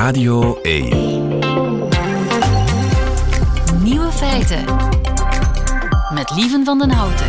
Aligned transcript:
Radio 0.00 0.60
1. 0.62 0.88
Nieuwe 3.82 4.10
feiten. 4.12 4.64
Met 6.14 6.30
Lieven 6.36 6.64
van 6.64 6.78
den 6.78 6.90
Houten. 6.90 7.26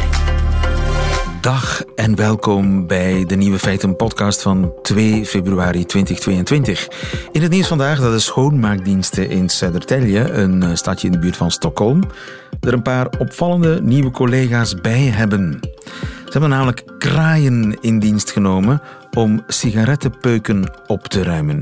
Dag 1.41 1.83
en 1.95 2.15
welkom 2.15 2.87
bij 2.87 3.25
de 3.25 3.35
Nieuwe 3.35 3.59
Feiten 3.59 3.95
podcast 3.95 4.41
van 4.41 4.73
2 4.81 5.25
februari 5.25 5.85
2022. 5.85 6.87
In 7.31 7.41
het 7.41 7.51
nieuws 7.51 7.67
vandaag 7.67 7.99
dat 7.99 8.11
de 8.11 8.19
schoonmaakdiensten 8.19 9.29
in 9.29 9.49
Södertälje, 9.49 10.31
een 10.31 10.63
eh, 10.63 10.69
stadje 10.73 11.07
in 11.07 11.13
de 11.13 11.19
buurt 11.19 11.37
van 11.37 11.51
Stockholm, 11.51 12.03
er 12.59 12.73
een 12.73 12.81
paar 12.81 13.07
opvallende 13.19 13.81
nieuwe 13.81 14.11
collega's 14.11 14.75
bij 14.75 15.01
hebben. 15.01 15.59
Ze 16.25 16.31
hebben 16.31 16.49
namelijk 16.49 16.83
kraaien 16.97 17.77
in 17.81 17.99
dienst 17.99 18.31
genomen 18.31 18.81
om 19.13 19.43
sigarettenpeuken 19.47 20.71
op 20.87 21.07
te 21.07 21.23
ruimen. 21.23 21.61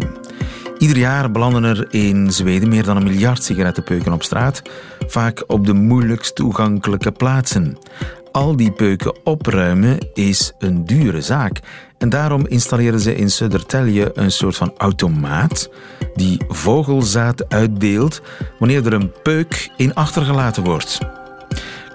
Ieder 0.80 0.98
jaar 0.98 1.32
belanden 1.32 1.64
er 1.64 1.88
in 1.90 2.32
Zweden 2.32 2.70
meer 2.70 2.84
dan 2.84 2.98
een 2.98 3.04
miljard 3.04 3.44
sigarettenpeuken 3.44 4.14
op 4.14 4.24
straat, 4.24 4.62
vaak 5.08 5.44
op 5.48 5.66
de 5.66 5.74
moeilijkst 5.74 6.36
toegankelijke 6.36 7.12
plaatsen. 7.12 7.78
Al 8.32 8.56
die 8.56 8.72
peuken 8.72 9.16
opruimen 9.24 9.98
is 10.14 10.54
een 10.60 10.86
dure 10.86 11.22
zaak. 11.22 11.60
En 11.98 12.10
daarom 12.10 12.48
installeren 12.48 13.00
ze 13.00 13.16
in 13.16 13.30
Södertälje 13.30 14.10
een 14.14 14.32
soort 14.32 14.56
van 14.56 14.74
automaat 14.78 15.70
die 16.14 16.42
vogelzaad 16.48 17.50
uitdeelt 17.50 18.22
wanneer 18.60 18.86
er 18.86 18.94
een 18.94 19.12
peuk 19.24 19.70
in 19.78 19.94
achtergelaten 19.94 20.64
wordt. 20.64 21.00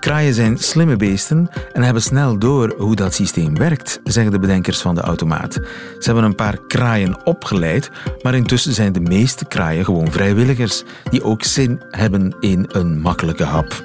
Kraaien 0.04 0.34
zijn 0.34 0.58
slimme 0.58 0.96
beesten 0.96 1.48
en 1.72 1.82
hebben 1.82 2.02
snel 2.02 2.38
door 2.38 2.74
hoe 2.78 2.96
dat 2.96 3.14
systeem 3.14 3.56
werkt, 3.56 4.00
zeggen 4.04 4.32
de 4.32 4.38
bedenkers 4.38 4.80
van 4.80 4.94
de 4.94 5.00
automaat. 5.00 5.52
Ze 5.98 6.04
hebben 6.04 6.24
een 6.24 6.34
paar 6.34 6.58
kraaien 6.66 7.26
opgeleid, 7.26 7.90
maar 8.22 8.34
intussen 8.34 8.72
zijn 8.72 8.92
de 8.92 9.00
meeste 9.00 9.44
kraaien 9.44 9.84
gewoon 9.84 10.12
vrijwilligers 10.12 10.82
die 11.10 11.24
ook 11.24 11.42
zin 11.42 11.82
hebben 11.90 12.36
in 12.40 12.64
een 12.68 13.00
makkelijke 13.00 13.44
hap. 13.44 13.84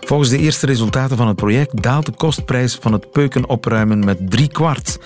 Volgens 0.00 0.30
de 0.30 0.38
eerste 0.38 0.66
resultaten 0.66 1.16
van 1.16 1.26
het 1.26 1.36
project 1.36 1.82
daalt 1.82 2.06
de 2.06 2.12
kostprijs 2.12 2.78
van 2.80 2.92
het 2.92 3.10
peuken 3.10 3.48
opruimen 3.48 4.04
met 4.04 4.30
drie 4.30 4.48
kwart 4.48 4.98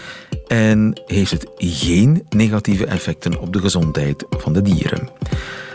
en 0.47 1.01
heeft 1.06 1.31
het 1.31 1.47
geen 1.56 2.27
negatieve 2.28 2.86
effecten 2.86 3.41
op 3.41 3.53
de 3.53 3.61
gezondheid 3.61 4.25
van 4.28 4.53
de 4.53 4.62
dieren. 4.62 5.08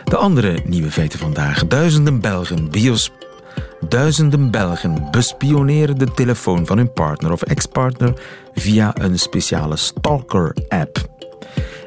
De 0.03 0.17
andere 0.17 0.59
nieuwe 0.65 0.91
feiten 0.91 1.19
vandaag. 1.19 1.67
Duizenden 1.67 2.19
Belgen 2.19 2.69
bios 2.69 3.11
Duizenden 3.89 4.51
Belgen 4.51 5.07
bespioneren 5.11 5.97
de 5.97 6.11
telefoon 6.11 6.65
van 6.65 6.77
hun 6.77 6.93
partner 6.93 7.31
of 7.31 7.41
ex-partner 7.41 8.13
via 8.53 8.93
een 8.97 9.19
speciale 9.19 9.75
stalker-app. 9.75 11.09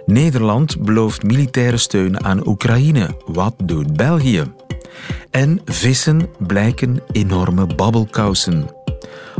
Nederland 0.06 0.80
belooft 0.80 1.22
militaire 1.22 1.76
steun 1.76 2.24
aan 2.24 2.46
Oekraïne. 2.46 3.08
Wat 3.26 3.54
doet 3.64 3.96
België? 3.96 4.42
En 5.30 5.60
vissen 5.64 6.28
blijken 6.38 7.00
enorme 7.12 7.66
babbelkousen. 7.66 8.70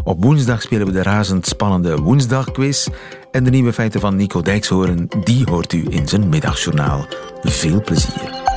Op 0.04 0.22
woensdag 0.24 0.62
spelen 0.62 0.86
we 0.86 0.92
de 0.92 1.02
razendspannende 1.02 1.96
woensdagquiz. 1.96 2.88
En 3.30 3.44
de 3.44 3.50
nieuwe 3.50 3.72
feiten 3.72 4.00
van 4.00 4.16
Nico 4.16 4.42
Dijkshoorn, 4.42 5.08
die 5.24 5.44
hoort 5.44 5.72
u 5.72 5.86
in 5.88 6.08
zijn 6.08 6.28
middagjournaal. 6.28 7.06
Veel 7.42 7.82
plezier. 7.82 8.47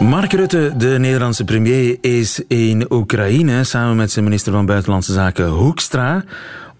Mark 0.00 0.32
Rutte, 0.32 0.72
de 0.76 0.98
Nederlandse 0.98 1.44
premier, 1.44 1.98
is 2.00 2.42
in 2.48 2.92
Oekraïne 2.92 3.64
samen 3.64 3.96
met 3.96 4.10
zijn 4.10 4.24
minister 4.24 4.52
van 4.52 4.66
Buitenlandse 4.66 5.12
Zaken 5.12 5.48
Hoekstra 5.48 6.24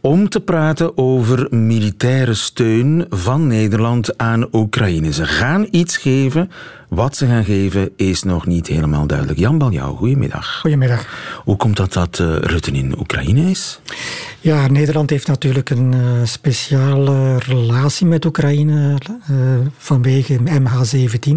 om 0.01 0.29
te 0.29 0.41
praten 0.41 0.99
over 0.99 1.47
militaire 1.51 2.35
steun 2.35 3.07
van 3.09 3.47
Nederland 3.47 4.19
aan 4.19 4.49
Oekraïne. 4.53 5.13
Ze 5.13 5.27
gaan 5.27 5.67
iets 5.71 5.97
geven. 5.97 6.51
Wat 6.89 7.17
ze 7.17 7.27
gaan 7.27 7.45
geven 7.45 7.91
is 7.97 8.23
nog 8.23 8.47
niet 8.47 8.67
helemaal 8.67 9.07
duidelijk. 9.07 9.39
Jan 9.39 9.59
Baljouw, 9.59 9.95
goedemiddag. 9.97 10.61
Goedemiddag. 10.61 11.07
Hoe 11.45 11.57
komt 11.57 11.77
dat 11.77 11.93
dat 11.93 12.19
uh, 12.19 12.37
Rutte 12.37 12.71
in 12.71 12.99
Oekraïne 12.99 13.51
is? 13.51 13.81
Ja, 14.41 14.67
Nederland 14.67 15.11
heeft 15.11 15.27
natuurlijk 15.27 15.71
een 15.71 15.93
uh, 15.93 16.01
speciale 16.25 17.39
relatie 17.39 18.07
met 18.07 18.25
Oekraïne 18.25 18.99
uh, 19.31 19.37
vanwege 19.79 20.39
MH17. 20.39 21.31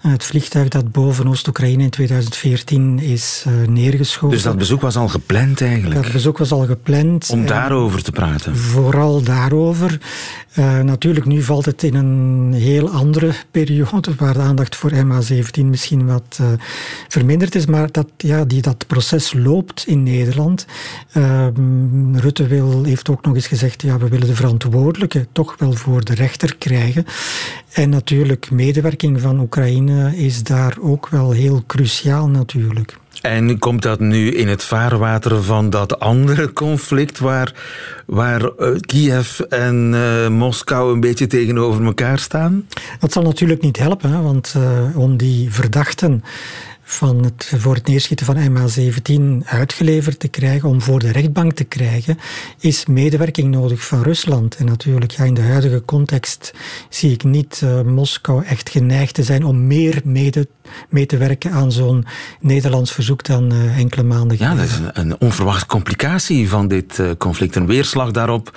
het 0.00 0.24
vliegtuig 0.24 0.68
dat 0.68 0.92
boven 0.92 1.28
Oost-Oekraïne 1.28 1.82
in 1.82 1.90
2014 1.90 2.98
is 2.98 3.44
neergeschoten. 3.68 4.36
Dus 4.36 4.42
dat 4.42 4.58
bezoek 4.58 4.80
was 4.80 4.96
al 4.96 5.08
gepland 5.08 5.62
eigenlijk? 5.62 6.02
Dat 6.02 6.12
bezoek 6.12 6.38
was 6.38 6.52
al 6.52 6.66
gepland. 6.66 7.30
Om 7.30 7.46
daarover 7.46 8.02
te 8.02 8.12
praten? 8.12 8.56
Vooral 8.56 9.22
daarover. 9.22 9.98
natuurlijk, 10.82 11.26
nu 11.26 11.42
valt 11.42 11.64
het 11.64 11.82
in 11.82 11.94
een 11.94 12.52
heel 12.52 12.90
andere 12.90 13.32
periode 13.50 14.14
waar 14.16 14.32
de 14.34 14.40
aandacht 14.40 14.73
voor 14.76 14.92
MH17 14.92 15.64
misschien 15.64 16.06
wat 16.06 16.38
uh, 16.40 16.46
verminderd 17.08 17.54
is, 17.54 17.66
maar 17.66 17.92
dat, 17.92 18.08
ja, 18.16 18.44
die, 18.44 18.62
dat 18.62 18.86
proces 18.86 19.32
loopt 19.32 19.86
in 19.86 20.02
Nederland. 20.02 20.66
Uh, 21.16 21.46
Rutte 22.12 22.46
wil, 22.46 22.84
heeft 22.84 23.08
ook 23.08 23.24
nog 23.24 23.34
eens 23.34 23.46
gezegd, 23.46 23.82
ja, 23.82 23.98
we 23.98 24.08
willen 24.08 24.26
de 24.26 24.34
verantwoordelijke 24.34 25.26
toch 25.32 25.54
wel 25.58 25.72
voor 25.72 26.04
de 26.04 26.14
rechter 26.14 26.56
krijgen. 26.56 27.04
En 27.72 27.88
natuurlijk, 27.88 28.50
medewerking 28.50 29.20
van 29.20 29.40
Oekraïne 29.40 30.16
is 30.16 30.42
daar 30.42 30.76
ook 30.80 31.08
wel 31.08 31.30
heel 31.30 31.62
cruciaal 31.66 32.28
natuurlijk. 32.28 33.02
En 33.20 33.58
komt 33.58 33.82
dat 33.82 34.00
nu 34.00 34.30
in 34.30 34.48
het 34.48 34.64
vaarwater 34.64 35.42
van 35.42 35.70
dat 35.70 36.00
andere 36.00 36.52
conflict 36.52 37.18
waar, 37.18 37.52
waar 38.06 38.42
uh, 38.42 38.80
Kiev 38.80 39.40
en 39.40 39.92
uh, 39.94 40.28
Moskou 40.28 40.92
een 40.92 41.00
beetje 41.00 41.26
tegenover 41.26 41.84
elkaar 41.84 42.18
staan? 42.18 42.68
Dat 43.00 43.12
zal 43.12 43.22
natuurlijk 43.22 43.62
niet 43.62 43.78
helpen, 43.78 44.22
want 44.22 44.54
uh, 44.56 44.98
om 44.98 45.16
die 45.16 45.52
verdachten 45.52 46.22
van 46.82 47.24
het 47.24 47.52
voor 47.56 47.74
het 47.74 47.86
neerschieten 47.86 48.26
van 48.26 48.36
MH17 48.36 49.46
uitgeleverd 49.46 50.18
te 50.18 50.28
krijgen, 50.28 50.68
om 50.68 50.80
voor 50.80 50.98
de 50.98 51.12
rechtbank 51.12 51.52
te 51.52 51.64
krijgen, 51.64 52.18
is 52.60 52.86
medewerking 52.86 53.50
nodig 53.50 53.84
van 53.86 54.02
Rusland. 54.02 54.56
En 54.56 54.66
natuurlijk, 54.66 55.12
ja, 55.12 55.24
in 55.24 55.34
de 55.34 55.40
huidige 55.40 55.82
context 55.84 56.54
zie 56.88 57.12
ik 57.12 57.24
niet 57.24 57.62
Moskou 57.84 58.44
echt 58.44 58.70
geneigd 58.70 59.14
te 59.14 59.22
zijn 59.22 59.44
om 59.44 59.66
meer 59.66 60.00
mede, 60.04 60.48
mee 60.88 61.06
te 61.06 61.16
werken 61.16 61.52
aan 61.52 61.72
zo'n 61.72 62.06
Nederlands 62.40 62.92
verzoek 62.92 63.24
dan 63.24 63.52
uh, 63.52 63.78
enkele 63.78 64.02
maanden 64.02 64.36
geleden. 64.36 64.56
Ja, 64.56 64.62
dat 64.62 64.70
is 64.70 64.78
een, 64.78 65.10
een 65.10 65.20
onverwachte 65.20 65.66
complicatie 65.66 66.48
van 66.48 66.68
dit 66.68 66.98
uh, 66.98 67.10
conflict. 67.18 67.56
Een 67.56 67.66
weerslag 67.66 68.10
daarop 68.10 68.52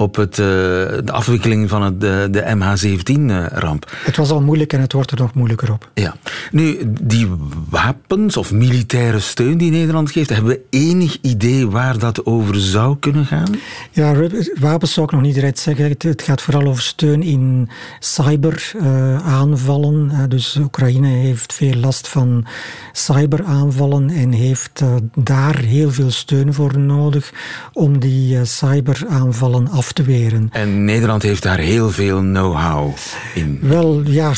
op 0.00 0.16
het, 0.16 0.38
uh, 0.38 0.46
de 0.46 1.12
afwikkeling 1.12 1.68
van 1.68 1.82
het, 1.82 2.00
de, 2.00 2.28
de 2.30 2.42
MH17-ramp. 2.56 3.92
Het 4.04 4.16
was 4.16 4.30
al 4.30 4.40
moeilijk 4.40 4.72
en 4.72 4.80
het 4.80 4.92
wordt 4.92 5.10
er 5.10 5.18
nog 5.18 5.34
moeilijker 5.34 5.72
op. 5.72 5.90
Ja. 5.94 6.16
Nu, 6.50 6.78
die 7.00 7.28
wapens 7.68 8.36
of 8.36 8.52
militaire 8.52 9.20
steun 9.20 9.58
die 9.58 9.70
Nederland 9.70 10.10
geeft, 10.10 10.30
hebben 10.30 10.52
we 10.52 10.60
enig 10.70 11.18
idee 11.20 11.68
waar 11.68 11.98
dat 11.98 12.26
over 12.26 12.60
zou 12.60 12.96
kunnen 12.98 13.26
gaan? 13.26 13.56
Ja, 13.90 14.14
wapens 14.60 14.92
zou 14.92 15.06
ik 15.06 15.12
nog 15.12 15.22
niet 15.22 15.34
direct 15.34 15.58
zeggen. 15.58 15.94
Het, 15.98 16.22
gaat 16.22 16.42
vooral 16.42 16.66
over 16.66 16.82
steun 16.82 17.22
in 17.22 17.68
cyberaanvallen. 17.98 20.28
Dus 20.28 20.56
Oekraïne 20.56 21.08
heeft 21.08 21.52
veel 21.60 21.74
last 21.74 22.08
van 22.08 22.46
cyberaanvallen 22.92 24.10
en 24.10 24.32
heeft 24.32 24.80
uh, 24.82 24.94
daar 25.14 25.58
heel 25.58 25.90
veel 25.90 26.10
steun 26.10 26.54
voor 26.54 26.78
nodig 26.78 27.32
om 27.72 27.98
die 27.98 28.44
cyberaanvallen 28.44 29.68
af 29.68 29.92
te 29.92 30.02
weren. 30.02 30.48
En 30.52 30.84
Nederland 30.84 31.22
heeft 31.22 31.42
daar 31.42 31.58
heel 31.58 31.90
veel 31.90 32.18
know-how 32.18 32.92
in. 33.34 33.58
Wel, 33.62 34.02
ja. 34.04 34.32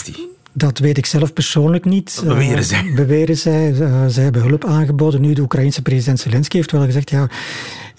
Dat 0.52 0.78
weet 0.78 0.98
ik 0.98 1.06
zelf 1.06 1.32
persoonlijk 1.32 1.84
niet. 1.84 2.14
Dat 2.14 2.24
beweren 2.24 2.64
zij. 2.64 2.84
Uh, 2.84 2.94
beweren 2.94 3.36
zij. 3.36 3.74
Zij 4.08 4.22
hebben 4.22 4.42
hulp 4.42 4.64
aangeboden. 4.64 5.20
Nu, 5.20 5.32
de 5.32 5.42
Oekraïnse 5.42 5.82
president 5.82 6.20
Zelensky 6.20 6.56
heeft 6.56 6.72
wel 6.72 6.84
gezegd... 6.84 7.10
ja, 7.10 7.28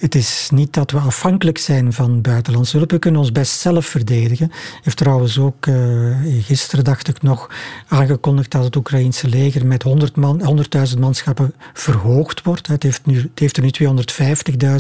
het 0.04 0.16
is 0.16 0.50
niet 0.54 0.74
dat 0.74 0.92
we 0.92 0.98
afhankelijk 0.98 1.58
zijn 1.58 1.94
van 1.94 2.22
buitenlandse 2.22 2.78
hulp. 2.78 2.92
We 2.92 3.00
kunnen 3.00 3.22
ons 3.22 3.32
best 3.32 3.60
zelf 3.60 3.86
verdedigen. 3.86 4.52
Heeft 4.82 4.98
trouwens 4.98 5.40
ook 5.40 5.66
uh, 5.66 6.16
gisteren, 6.42 6.84
dacht 6.84 7.08
ik 7.08 7.22
nog, 7.22 7.50
aangekondigd 7.88 8.52
dat 8.52 8.64
het 8.64 8.76
Oekraïnse 8.76 9.28
leger 9.28 9.66
met 9.66 9.86
100.000 9.88 10.14
man, 10.14 10.44
100 10.44 11.00
manschappen 11.00 11.54
verhoogd 11.74 12.42
wordt. 12.42 12.68
Het 12.68 12.84
heeft, 12.84 13.06
nu, 13.06 13.16
het 13.16 13.40
heeft 13.40 13.58
er 13.58 13.64
nu 13.64 13.70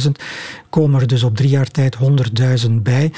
250.000. 0.05 0.11
Komen 0.69 1.01
er 1.01 1.07
dus 1.07 1.23
op 1.23 1.35
drie 1.35 1.49
jaar 1.49 1.71
tijd 1.71 1.97
100.000 2.65 2.71
bij. 2.71 3.11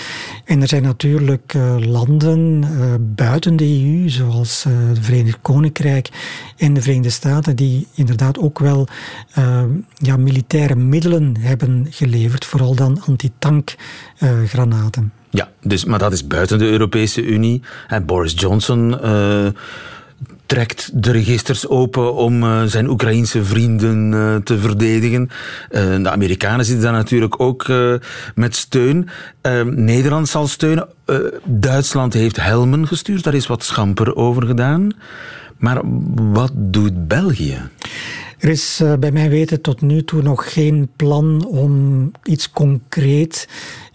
En 0.44 0.62
er 0.62 0.68
zijn 0.68 0.84
natuurlijk 0.84 1.54
uh, 1.54 1.75
landen 1.80 2.63
uh, 2.63 2.94
buiten 3.00 3.56
de 3.56 3.84
EU, 3.84 4.10
zoals 4.10 4.66
het 4.68 5.00
Verenigd 5.01 5.38
Koninkrijk 5.42 6.10
en 6.58 6.74
de 6.74 6.81
Verenigde 6.81 7.10
Staten, 7.10 7.56
die 7.56 7.88
inderdaad 7.94 8.40
ook 8.40 8.60
wel 8.60 8.88
ja, 9.94 10.18
militaire 10.18 10.75
middelen 10.75 11.38
hebben 11.40 11.88
geleverd, 11.95 12.45
vooral 12.45 12.75
dan 12.75 13.01
antitankgranaten. 13.06 15.13
ja, 15.30 15.50
dus, 15.62 15.86
maar 15.86 16.00
dat 16.00 16.13
is 16.13 16.27
buiten 16.27 16.57
de 16.57 16.69
Europese 16.69 17.25
Unie. 17.25 17.62
En 17.88 18.06
Boris 18.06 18.33
Johnson 18.36 18.97
uh, 19.03 19.45
trekt 20.45 20.89
de 20.94 21.12
registers 21.12 21.68
open 21.68 22.13
om 22.13 22.44
uh, 22.44 22.63
zijn 22.63 22.89
Oekraïense 22.89 23.44
vrienden 23.44 24.42
te 24.44 24.57
verdedigen. 24.57 25.30
De 26.01 26.09
Amerikanen 26.09 26.65
zitten 26.65 26.83
daar 26.83 26.94
natuurlijk 26.94 27.39
ook 27.39 27.68
met 28.36 28.56
steun. 28.56 29.09
Nederland 29.65 30.27
zal 30.27 30.48
steunen. 30.48 30.88
Duitsland 31.44 32.13
heeft 32.13 32.41
helmen 32.41 32.88
gestuurd, 32.88 33.24
daar 33.24 33.33
is 33.33 33.48
wat 33.48 33.63
schamper 33.63 34.15
over 34.15 34.45
gedaan. 34.45 34.91
Maar 35.57 35.81
wat 36.15 36.51
doet 36.56 37.07
België? 37.07 37.57
Er 38.45 38.51
is 38.51 38.81
bij 39.00 39.12
mij 39.12 39.30
weten 39.30 39.62
tot 39.62 39.81
nu 39.81 40.03
toe 40.03 40.21
nog 40.21 40.53
geen 40.53 40.89
plan 40.95 41.45
om 41.45 42.12
iets 42.24 42.51
concreet 42.51 43.47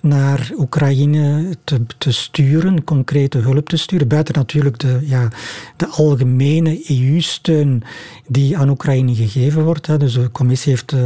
naar 0.03 0.51
Oekraïne 0.59 1.57
te, 1.65 1.81
te 1.99 2.13
sturen, 2.13 2.85
concrete 2.85 3.39
hulp 3.39 3.69
te 3.69 3.77
sturen. 3.77 4.09
Buiten 4.09 4.35
natuurlijk 4.35 4.79
de, 4.79 4.99
ja, 5.03 5.29
de 5.77 5.87
algemene 5.87 6.91
EU-steun 6.91 7.83
die 8.27 8.59
aan 8.59 8.69
Oekraïne 8.69 9.15
gegeven 9.15 9.65
wordt. 9.65 9.87
Hè. 9.87 9.97
Dus 9.97 10.13
de 10.13 10.31
commissie 10.31 10.73
heeft 10.73 10.93
uh, 10.93 11.01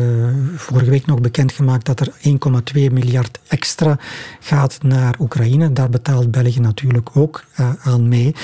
vorige 0.57 0.91
week 0.91 1.07
nog 1.07 1.21
bekendgemaakt 1.21 1.87
dat 1.87 2.01
er 2.01 2.13
1,2 2.77 2.93
miljard 2.93 3.39
extra 3.49 3.99
gaat 4.41 4.79
naar 4.83 5.15
Oekraïne. 5.19 5.73
Daar 5.73 5.91
betaalt 5.91 6.31
België 6.31 6.61
natuurlijk 6.61 7.09
ook 7.17 7.45
uh, 7.61 7.71
aan 7.83 8.09
mee. 8.09 8.35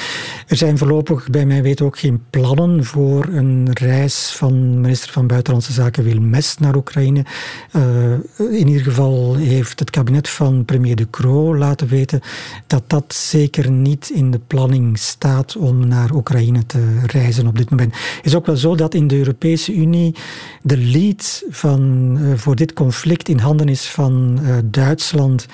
Er 0.47 0.57
zijn 0.57 0.79
voorlopig 0.79 1.31
bij 1.31 1.47
mij 1.47 1.63
weten 1.63 1.87
ook 1.87 1.99
geen 1.99 2.23
plannen 2.31 2.85
voor 2.85 3.25
een 3.25 3.69
reis 3.73 4.31
van 4.37 4.81
minister 4.81 5.13
van 5.13 5.27
Buitenlandse 5.27 5.73
Zaken 5.73 6.05
Wilmes 6.05 6.59
naar 6.59 6.77
Oekraïne. 6.77 7.25
Uh, 7.77 8.13
in 8.59 8.69
ieder 8.69 8.83
geval 8.83 9.35
heeft 9.35 9.79
het 9.79 9.91
kabinet 9.91 10.29
van 10.41 10.65
premier 10.65 10.97
De 10.97 11.11
Croo 11.11 11.57
laten 11.57 11.89
weten 11.89 12.21
dat 12.67 12.83
dat 12.87 13.15
zeker 13.15 13.71
niet 13.71 14.11
in 14.15 14.31
de 14.31 14.41
planning 14.47 14.99
staat 14.99 15.57
om 15.57 15.89
naar 15.89 16.15
Oekraïne 16.15 16.67
te 16.67 17.01
reizen 17.07 17.47
op 17.47 17.59
dit 17.59 17.71
moment. 17.71 17.93
Het 17.93 18.27
is 18.27 18.35
ook 18.35 18.47
wel 18.47 18.57
zo 18.57 18.75
dat 18.75 18.95
in 18.95 19.07
de 19.07 19.17
Europese 19.17 19.75
Unie 19.75 20.15
de 20.63 20.77
lead 20.77 21.45
van, 21.51 22.17
uh, 22.21 22.33
voor 22.37 22.57
dit 22.57 22.73
conflict 22.73 23.29
in 23.29 23.39
handen 23.39 23.69
is 23.69 23.89
van 23.89 24.39
uh, 24.43 24.57
Duitsland 24.65 25.47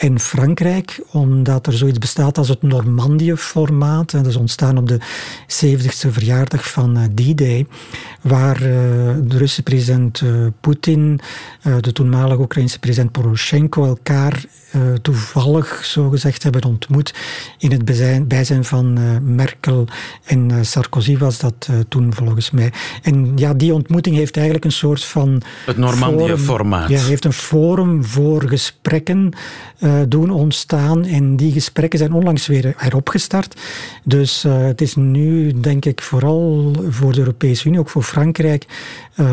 en 0.00 0.20
Frankrijk, 0.20 1.00
omdat 1.10 1.66
er 1.66 1.72
zoiets 1.72 1.98
bestaat 1.98 2.38
als 2.38 2.48
het 2.48 2.62
Normandië-formaat. 2.62 4.10
Dat 4.10 4.26
is 4.26 4.36
ontstaan 4.36 4.78
op 4.78 4.88
de 4.88 5.00
70ste 5.46 6.10
verjaardag 6.10 6.70
van 6.70 6.98
uh, 6.98 7.04
D-Day, 7.04 7.66
waar 8.20 8.56
uh, 8.56 8.68
de 9.22 9.36
Russische 9.38 9.62
president 9.62 10.20
uh, 10.20 10.46
Poetin, 10.60 11.20
de 11.80 11.92
toenmalige 11.92 12.40
Oekraïnse 12.40 12.78
president 12.78 13.12
Poroshenko 13.12 13.86
elkaar 13.86 14.44
toevallig 15.02 15.84
zogezegd 15.84 16.42
hebben 16.42 16.64
ontmoet 16.64 17.14
in 17.58 17.70
het 17.70 17.84
bijzijn, 17.84 18.26
bijzijn 18.26 18.64
van 18.64 18.98
Merkel 19.34 19.86
en 20.24 20.64
Sarkozy 20.66 21.18
was 21.18 21.38
dat 21.38 21.68
toen 21.88 22.14
volgens 22.14 22.50
mij. 22.50 22.72
En 23.02 23.32
ja, 23.36 23.54
die 23.54 23.74
ontmoeting 23.74 24.16
heeft 24.16 24.36
eigenlijk 24.36 24.64
een 24.64 24.72
soort 24.72 25.04
van... 25.04 25.42
Het 25.66 25.76
Normandië-formaat. 25.76 26.88
Ja, 26.88 27.00
heeft 27.00 27.24
een 27.24 27.32
forum 27.32 28.04
voor 28.04 28.48
gesprekken 28.48 29.32
doen 30.08 30.30
ontstaan. 30.30 31.04
En 31.04 31.36
die 31.36 31.52
gesprekken 31.52 31.98
zijn 31.98 32.12
onlangs 32.12 32.46
weer 32.46 32.74
heropgestart. 32.76 33.60
Dus 34.04 34.42
het 34.48 34.80
is 34.80 34.94
nu, 34.94 35.52
denk 35.60 35.84
ik, 35.84 36.02
vooral 36.02 36.72
voor 36.88 37.12
de 37.12 37.18
Europese 37.18 37.68
Unie, 37.68 37.78
ook 37.78 37.88
voor 37.88 38.02
Frankrijk, 38.02 38.64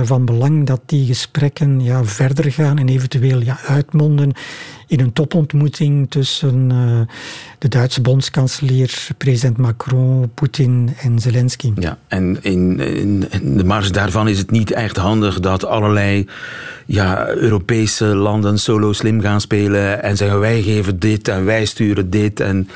van 0.03 0.25
belang 0.25 0.65
dat 0.65 0.81
die 0.85 1.05
gesprekken 1.05 1.83
ja, 1.83 2.03
verder 2.03 2.51
gaan 2.51 2.77
en 2.77 2.89
eventueel 2.89 3.41
ja, 3.41 3.59
uitmonden 3.65 4.31
in 4.87 4.99
een 4.99 5.13
topontmoeting 5.13 6.09
tussen 6.09 6.69
uh, 6.71 6.99
de 7.59 7.67
Duitse 7.67 8.01
bondskanselier, 8.01 9.07
president 9.17 9.57
Macron, 9.57 10.31
Poetin 10.33 10.89
en 11.01 11.19
Zelensky. 11.19 11.71
Ja, 11.75 11.97
en 12.07 12.37
in, 12.41 12.79
in, 12.79 13.25
in, 13.31 13.57
de 13.57 13.63
marge 13.63 13.91
daarvan 13.91 14.27
is 14.27 14.37
het 14.37 14.51
niet 14.51 14.71
echt 14.71 14.97
handig 14.97 15.39
dat 15.39 15.65
allerlei 15.65 16.27
ja, 16.85 17.27
Europese 17.27 18.05
landen 18.05 18.59
solo 18.59 18.93
slim 18.93 19.21
gaan 19.21 19.41
spelen 19.41 20.03
en 20.03 20.17
zeggen 20.17 20.39
wij 20.39 20.61
geven 20.61 20.99
dit 20.99 21.27
en 21.27 21.45
wij 21.45 21.65
sturen 21.65 22.09
dit 22.09 22.39
en 22.39 22.69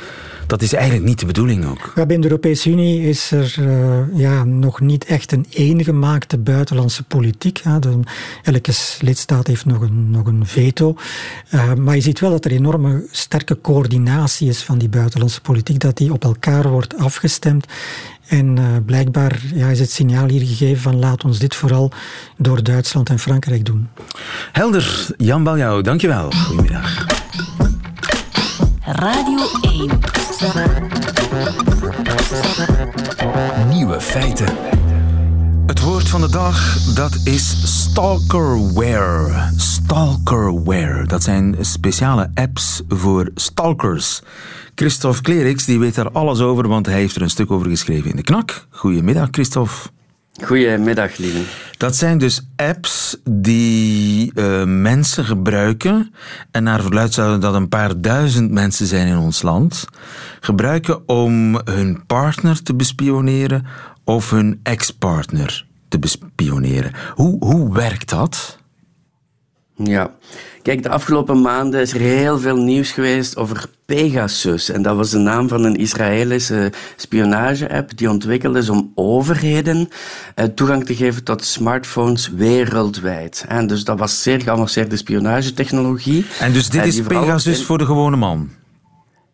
dat 0.51 0.62
is 0.62 0.74
eigenlijk 0.74 1.06
niet 1.06 1.19
de 1.19 1.25
bedoeling 1.25 1.65
ook. 1.65 1.92
Ja, 1.95 2.06
binnen 2.06 2.21
de 2.21 2.27
Europese 2.27 2.69
Unie 2.69 3.09
is 3.09 3.31
er 3.31 3.56
uh, 3.59 4.19
ja, 4.19 4.44
nog 4.44 4.80
niet 4.80 5.06
echt 5.06 5.31
een 5.31 5.45
eengemaakte 5.50 6.38
buitenlandse 6.38 7.03
politiek. 7.03 7.62
De, 7.80 8.00
elke 8.44 8.74
lidstaat 9.00 9.48
heeft 9.48 9.65
nog 9.65 9.81
een, 9.81 10.12
nog 10.12 10.25
een 10.25 10.45
veto. 10.45 10.95
Uh, 11.53 11.74
maar 11.74 11.95
je 11.95 12.01
ziet 12.01 12.19
wel 12.19 12.30
dat 12.30 12.45
er 12.45 12.51
enorme 12.51 13.07
sterke 13.12 13.62
coördinatie 13.62 14.50
is 14.50 14.63
van 14.63 14.77
die 14.77 14.89
buitenlandse 14.89 15.42
politiek, 15.42 15.80
dat 15.80 15.98
die 15.98 16.13
op 16.13 16.24
elkaar 16.24 16.69
wordt 16.69 16.97
afgestemd. 16.97 17.65
En 18.27 18.57
uh, 18.57 18.65
blijkbaar 18.86 19.42
ja, 19.54 19.68
is 19.68 19.80
het 19.80 19.92
signaal 19.92 20.27
hier 20.27 20.45
gegeven 20.45 20.81
van 20.81 21.00
laat 21.00 21.24
ons 21.24 21.39
dit 21.39 21.56
vooral 21.56 21.92
door 22.38 22.63
Duitsland 22.63 23.09
en 23.09 23.19
Frankrijk 23.19 23.65
doen. 23.65 23.89
Helder, 24.51 25.07
Jan 25.18 25.44
Baljouw, 25.44 25.81
dankjewel. 25.81 26.31
Goedemiddag. 26.31 27.06
Radio 28.86 29.39
1. 29.62 30.31
Nieuwe 33.69 34.01
feiten. 34.01 34.47
Het 35.65 35.81
woord 35.81 36.09
van 36.09 36.21
de 36.21 36.29
dag, 36.29 36.77
dat 36.93 37.19
is 37.23 37.55
stalkerware. 37.83 39.51
Stalkerware, 39.55 41.05
dat 41.05 41.23
zijn 41.23 41.55
speciale 41.59 42.31
apps 42.33 42.81
voor 42.88 43.31
stalkers. 43.35 44.21
Christophe 44.75 45.21
Kleriks 45.21 45.65
die 45.65 45.79
weet 45.79 45.95
daar 45.95 46.11
alles 46.11 46.39
over, 46.39 46.67
want 46.67 46.85
hij 46.85 46.95
heeft 46.95 47.15
er 47.15 47.21
een 47.21 47.29
stuk 47.29 47.51
over 47.51 47.69
geschreven 47.69 48.09
in 48.09 48.15
de 48.15 48.23
knak. 48.23 48.67
Goedemiddag, 48.69 49.27
Christophe. 49.31 49.89
Goedemiddag, 50.39 51.18
lieve. 51.18 51.42
Dat 51.78 51.95
zijn 51.95 52.18
dus 52.18 52.48
apps 52.56 53.18
die 53.30 54.31
uh, 54.36 54.63
mensen 54.63 55.25
gebruiken, 55.25 56.13
en 56.51 56.63
naar 56.63 56.81
verluid 56.81 57.13
zouden 57.13 57.39
dat 57.39 57.54
een 57.54 57.69
paar 57.69 58.01
duizend 58.01 58.51
mensen 58.51 58.86
zijn 58.86 59.07
in 59.07 59.18
ons 59.18 59.42
land, 59.42 59.86
gebruiken 60.39 61.07
om 61.07 61.62
hun 61.66 62.06
partner 62.06 62.63
te 62.63 62.75
bespioneren 62.75 63.66
of 64.04 64.30
hun 64.30 64.60
ex-partner 64.63 65.66
te 65.88 66.00
bespioneren. 66.00 66.92
Hoe, 67.13 67.45
hoe 67.45 67.74
werkt 67.74 68.10
dat? 68.10 68.60
Ja, 69.83 70.12
kijk, 70.62 70.83
de 70.83 70.89
afgelopen 70.89 71.42
maanden 71.42 71.81
is 71.81 71.94
er 71.94 72.00
heel 72.00 72.39
veel 72.39 72.57
nieuws 72.57 72.92
geweest 72.92 73.38
over 73.38 73.66
Pegasus. 73.86 74.69
En 74.69 74.81
dat 74.81 74.95
was 74.95 75.10
de 75.10 75.18
naam 75.18 75.48
van 75.48 75.63
een 75.63 75.75
Israëlische 75.75 76.72
spionage-app 76.95 77.98
die 77.98 78.10
ontwikkeld 78.10 78.56
is 78.56 78.69
om 78.69 78.92
overheden 78.95 79.89
eh, 80.36 80.45
toegang 80.45 80.86
te 80.86 80.95
geven 80.95 81.24
tot 81.24 81.45
smartphones 81.45 82.30
wereldwijd. 82.30 83.45
En 83.48 83.68
dus 83.68 83.83
dat 83.83 84.00
was 84.00 84.22
zeer 84.22 84.42
geavanceerde 84.42 84.98
spionagetechnologie. 84.98 86.25
En 86.39 86.54
dus 86.54 86.69
dit 86.69 86.86
is 86.86 87.01
Pegasus 87.01 87.66
voor 87.66 87.78
de 87.78 87.86
gewone 87.86 88.18
man? 88.18 88.50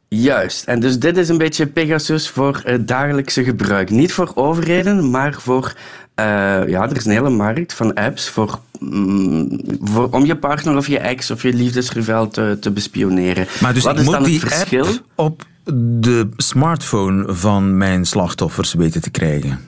Juist. 0.10 0.66
En 0.66 0.80
dus 0.80 1.00
dit 1.00 1.18
is 1.18 1.30
een 1.30 1.38
beetje 1.38 1.68
Pegasus 1.68 2.30
voor 2.30 2.62
het 2.64 2.88
dagelijkse 2.88 3.44
gebruik. 3.44 3.90
Niet 3.90 4.14
voor 4.14 4.32
overheden, 4.36 5.10
maar 5.10 5.34
voor 5.34 5.74
uh, 6.20 6.68
ja, 6.68 6.90
er 6.90 6.96
is 6.96 7.06
een 7.06 7.12
hele 7.12 7.30
markt 7.30 7.74
van 7.74 7.94
apps 7.94 8.30
voor, 8.30 8.60
mm, 8.80 9.62
voor, 9.82 10.10
om 10.12 10.26
je 10.26 10.36
partner 10.36 10.78
of 10.78 10.88
je 10.88 11.00
ex 11.00 11.32
of 11.32 11.42
je 11.42 11.54
liefdesrival 11.54 12.28
te, 12.28 12.58
te 12.62 12.72
bespioneren. 12.72 13.48
Maar 13.62 13.74
dus 13.74 13.84
Wat 13.84 14.00
ik 14.00 14.06
moet 14.06 14.26
die 14.26 14.40
verschil? 14.40 14.86
app 14.86 15.04
op 15.16 15.46
de 15.74 16.30
smartphone 16.38 17.34
van 17.34 17.78
mijn 17.78 18.06
slachtoffers 18.06 18.74
weten 18.74 19.02
te 19.02 19.10
krijgen? 19.10 19.60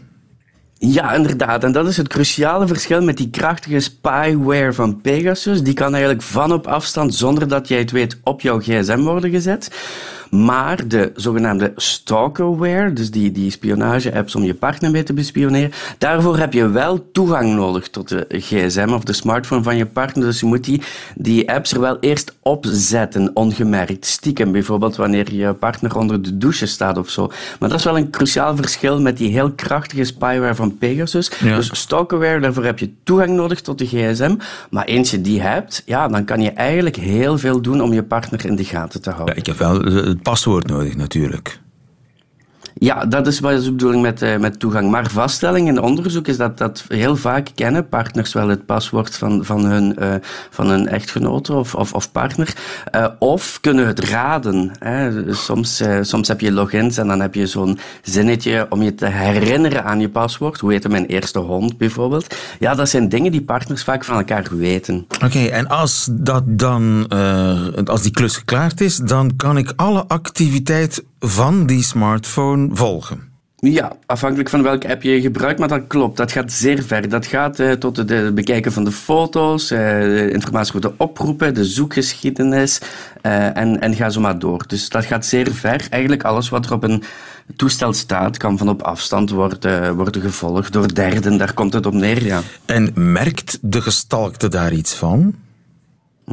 Ja, 0.77 1.13
inderdaad. 1.13 1.63
En 1.63 1.71
dat 1.71 1.87
is 1.87 1.97
het 1.97 2.07
cruciale 2.07 2.67
verschil 2.67 3.01
met 3.01 3.17
die 3.17 3.29
krachtige 3.29 3.79
spyware 3.79 4.73
van 4.73 5.01
Pegasus. 5.01 5.63
Die 5.63 5.73
kan 5.73 5.91
eigenlijk 5.91 6.23
van 6.23 6.51
op 6.51 6.67
afstand, 6.67 7.15
zonder 7.15 7.47
dat 7.47 7.67
jij 7.67 7.79
het 7.79 7.91
weet, 7.91 8.19
op 8.23 8.41
jouw 8.41 8.59
gsm 8.59 8.99
worden 8.99 9.29
gezet. 9.31 9.71
Maar 10.29 10.87
de 10.87 11.11
zogenaamde 11.15 11.73
stalkerware, 11.75 12.93
dus 12.93 13.11
die, 13.11 13.31
die 13.31 13.51
spionage-apps 13.51 14.35
om 14.35 14.43
je 14.43 14.53
partner 14.53 14.91
mee 14.91 15.03
te 15.03 15.13
bespioneren, 15.13 15.71
daarvoor 15.97 16.37
heb 16.37 16.53
je 16.53 16.69
wel 16.69 17.11
toegang 17.11 17.55
nodig 17.55 17.89
tot 17.89 18.09
de 18.09 18.25
gsm 18.29 18.89
of 18.93 19.03
de 19.03 19.13
smartphone 19.13 19.63
van 19.63 19.77
je 19.77 19.85
partner. 19.85 20.25
Dus 20.25 20.39
je 20.39 20.45
moet 20.45 20.63
die, 20.63 20.81
die 21.15 21.51
apps 21.51 21.71
er 21.73 21.79
wel 21.79 21.97
eerst 21.99 22.35
opzetten, 22.41 23.31
ongemerkt, 23.33 24.05
stiekem. 24.05 24.51
Bijvoorbeeld 24.51 24.95
wanneer 24.95 25.33
je 25.33 25.53
partner 25.53 25.97
onder 25.97 26.21
de 26.21 26.37
douche 26.37 26.65
staat 26.65 26.97
of 26.97 27.09
zo. 27.09 27.27
Maar 27.59 27.69
dat 27.69 27.77
is 27.77 27.85
wel 27.85 27.97
een 27.97 28.09
cruciaal 28.09 28.55
verschil 28.55 29.01
met 29.01 29.17
die 29.17 29.31
heel 29.31 29.51
krachtige 29.51 30.03
spyware 30.03 30.55
van 30.55 30.77
Pegasus. 30.77 31.31
Dus 31.39 31.69
stalkerware, 31.71 32.39
daarvoor 32.39 32.65
heb 32.65 32.79
je 32.79 32.93
toegang 33.03 33.29
nodig 33.29 33.61
tot 33.61 33.77
de 33.77 33.85
gsm. 33.85 34.35
Maar 34.69 34.85
eens 34.85 35.11
je 35.11 35.21
die 35.21 35.41
hebt, 35.41 35.83
ja, 35.85 36.07
dan 36.07 36.25
kan 36.25 36.41
je 36.41 36.51
eigenlijk 36.51 36.95
heel 36.95 37.37
veel 37.37 37.61
doen 37.61 37.81
om 37.81 37.93
je 37.93 38.03
partner 38.03 38.45
in 38.45 38.55
de 38.55 38.63
gaten 38.63 39.01
te 39.01 39.09
houden. 39.09 39.35
Ja, 39.35 39.41
ik 39.41 39.45
heb 39.45 39.57
wel 39.57 39.81
paswoord 40.21 40.67
nodig 40.67 40.95
natuurlijk. 40.95 41.59
Ja, 42.79 43.05
dat 43.05 43.27
is 43.27 43.39
wat 43.39 43.63
de 43.63 43.71
bedoeling 43.71 44.01
met, 44.01 44.21
uh, 44.21 44.37
met 44.37 44.59
toegang. 44.59 44.91
Maar 44.91 45.09
vaststelling 45.09 45.67
in 45.67 45.81
onderzoek 45.81 46.27
is 46.27 46.37
dat, 46.37 46.57
dat 46.57 46.83
heel 46.87 47.15
vaak 47.15 47.47
kennen 47.55 47.89
partners 47.89 48.33
wel 48.33 48.47
het 48.47 48.65
paswoord 48.65 49.15
van, 49.15 49.45
van, 49.45 49.65
hun, 49.65 49.95
uh, 49.99 50.13
van 50.49 50.69
hun 50.69 50.87
echtgenote 50.87 51.53
of, 51.53 51.75
of, 51.75 51.93
of 51.93 52.11
partner. 52.11 52.55
Uh, 52.95 53.07
of 53.19 53.57
kunnen 53.61 53.87
het 53.87 53.99
raden. 53.99 54.71
Hè. 54.79 55.33
Soms, 55.33 55.83
soms 56.01 56.27
heb 56.27 56.41
je 56.41 56.51
logins 56.51 56.97
en 56.97 57.07
dan 57.07 57.19
heb 57.19 57.35
je 57.35 57.47
zo'n 57.47 57.79
zinnetje 58.01 58.65
om 58.69 58.81
je 58.81 58.95
te 58.95 59.05
herinneren 59.05 59.83
aan 59.83 59.99
je 59.99 60.09
paswoord. 60.09 60.59
Hoe 60.59 60.71
heette 60.71 60.89
mijn 60.89 61.05
eerste 61.05 61.39
hond 61.39 61.77
bijvoorbeeld? 61.77 62.35
Ja, 62.59 62.75
dat 62.75 62.89
zijn 62.89 63.09
dingen 63.09 63.31
die 63.31 63.41
partners 63.41 63.83
vaak 63.83 64.05
van 64.05 64.17
elkaar 64.17 64.47
weten. 64.51 65.05
Oké, 65.23 65.45
en 65.45 65.67
als 65.67 66.07
dat 66.11 66.43
dan, 66.45 67.07
als 67.85 68.01
die 68.01 68.11
klus 68.11 68.37
geklaard 68.37 68.81
is, 68.81 68.97
dan 68.97 69.35
kan 69.35 69.57
ik 69.57 69.73
alle 69.75 70.07
activiteit 70.07 71.03
van 71.19 71.65
die 71.65 71.83
smartphone 71.83 72.69
volgen. 72.71 73.27
Ja, 73.61 73.91
afhankelijk 74.05 74.49
van 74.49 74.63
welke 74.63 74.89
app 74.89 75.03
je 75.03 75.21
gebruikt, 75.21 75.59
maar 75.59 75.67
dat 75.67 75.87
klopt. 75.87 76.17
Dat 76.17 76.31
gaat 76.31 76.51
zeer 76.51 76.83
ver. 76.83 77.09
Dat 77.09 77.25
gaat 77.25 77.59
uh, 77.59 77.71
tot 77.71 77.97
het 77.97 78.35
bekijken 78.35 78.71
van 78.71 78.83
de 78.83 78.91
foto's, 78.91 79.71
uh, 79.71 79.79
de 79.99 80.29
informatie 80.31 80.71
voor 80.71 80.81
de 80.81 80.93
oproepen, 80.97 81.53
de 81.53 81.65
zoekgeschiedenis 81.65 82.81
en, 83.21 83.79
en 83.79 83.95
ga 83.95 84.09
zo 84.09 84.21
maar 84.21 84.39
door. 84.39 84.63
Dus 84.67 84.89
dat 84.89 85.05
gaat 85.05 85.25
zeer 85.25 85.53
ver. 85.53 85.87
Eigenlijk 85.89 86.23
alles 86.23 86.49
wat 86.49 86.65
er 86.65 86.73
op 86.73 86.83
een 86.83 87.03
toestel 87.55 87.93
staat, 87.93 88.37
kan 88.37 88.57
van 88.57 88.69
op 88.69 88.81
afstand 88.81 89.29
worden, 89.29 89.95
worden 89.95 90.21
gevolgd 90.21 90.73
door 90.73 90.93
derden. 90.93 91.37
Daar 91.37 91.53
komt 91.53 91.73
het 91.73 91.85
op 91.85 91.93
neer, 91.93 92.25
ja. 92.25 92.41
En 92.65 92.91
merkt 92.93 93.57
de 93.61 93.81
gestalkte 93.81 94.47
daar 94.47 94.73
iets 94.73 94.93
van? 94.93 95.35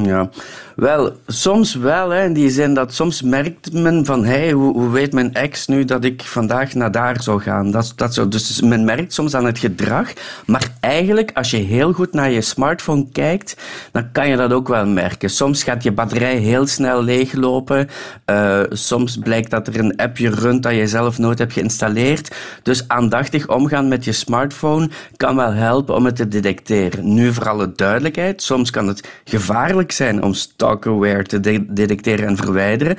Ja, 0.02 0.28
wel, 0.76 1.12
soms 1.26 1.74
wel. 1.74 2.10
Hè, 2.10 2.24
in 2.24 2.32
die 2.32 2.50
zin 2.50 2.74
dat 2.74 2.94
soms 2.94 3.22
merkt 3.22 3.72
men 3.72 4.04
van, 4.04 4.24
hey, 4.24 4.52
hoe, 4.52 4.72
hoe 4.72 4.90
weet 4.90 5.12
mijn 5.12 5.34
ex 5.34 5.66
nu 5.66 5.84
dat 5.84 6.04
ik 6.04 6.22
vandaag 6.22 6.74
naar 6.74 6.90
daar 6.90 7.22
zou 7.22 7.40
gaan? 7.40 7.70
Dat, 7.70 7.92
dat 7.96 8.14
zo. 8.14 8.28
Dus 8.28 8.60
men 8.60 8.84
merkt 8.84 9.12
soms 9.12 9.34
aan 9.34 9.44
het 9.44 9.58
gedrag. 9.58 10.12
Maar 10.46 10.72
eigenlijk, 10.80 11.30
als 11.34 11.50
je 11.50 11.56
heel 11.56 11.92
goed 11.92 12.12
naar 12.12 12.30
je 12.30 12.40
smartphone 12.40 13.06
kijkt, 13.12 13.56
dan 13.92 14.12
kan 14.12 14.28
je 14.28 14.36
dat 14.36 14.52
ook 14.52 14.68
wel 14.68 14.86
merken. 14.86 15.30
Soms 15.30 15.62
gaat 15.62 15.82
je 15.82 15.92
batterij 15.92 16.36
heel 16.36 16.66
snel 16.66 17.02
leeglopen. 17.02 17.88
Uh, 18.26 18.60
soms 18.70 19.18
blijkt 19.18 19.50
dat 19.50 19.66
er 19.66 19.78
een 19.78 19.96
appje 19.96 20.30
runt 20.30 20.62
dat 20.62 20.74
je 20.74 20.86
zelf 20.86 21.18
nooit 21.18 21.38
hebt 21.38 21.52
geïnstalleerd. 21.52 22.34
Dus 22.62 22.88
aandachtig 22.88 23.48
omgaan 23.48 23.88
met 23.88 24.04
je 24.04 24.12
smartphone 24.12 24.90
kan 25.16 25.36
wel 25.36 25.52
helpen 25.52 25.94
om 25.94 26.04
het 26.04 26.16
te 26.16 26.28
detecteren. 26.28 27.14
Nu 27.14 27.32
voor 27.32 27.48
alle 27.48 27.72
duidelijkheid, 27.72 28.42
soms 28.42 28.70
kan 28.70 28.88
het 28.88 29.08
gevaarlijk 29.24 29.84
zijn 29.92 30.22
om 30.22 30.34
stalkerware 30.34 31.22
te 31.22 31.40
detecteren 31.68 32.26
en 32.26 32.36
verwijderen. 32.36 32.96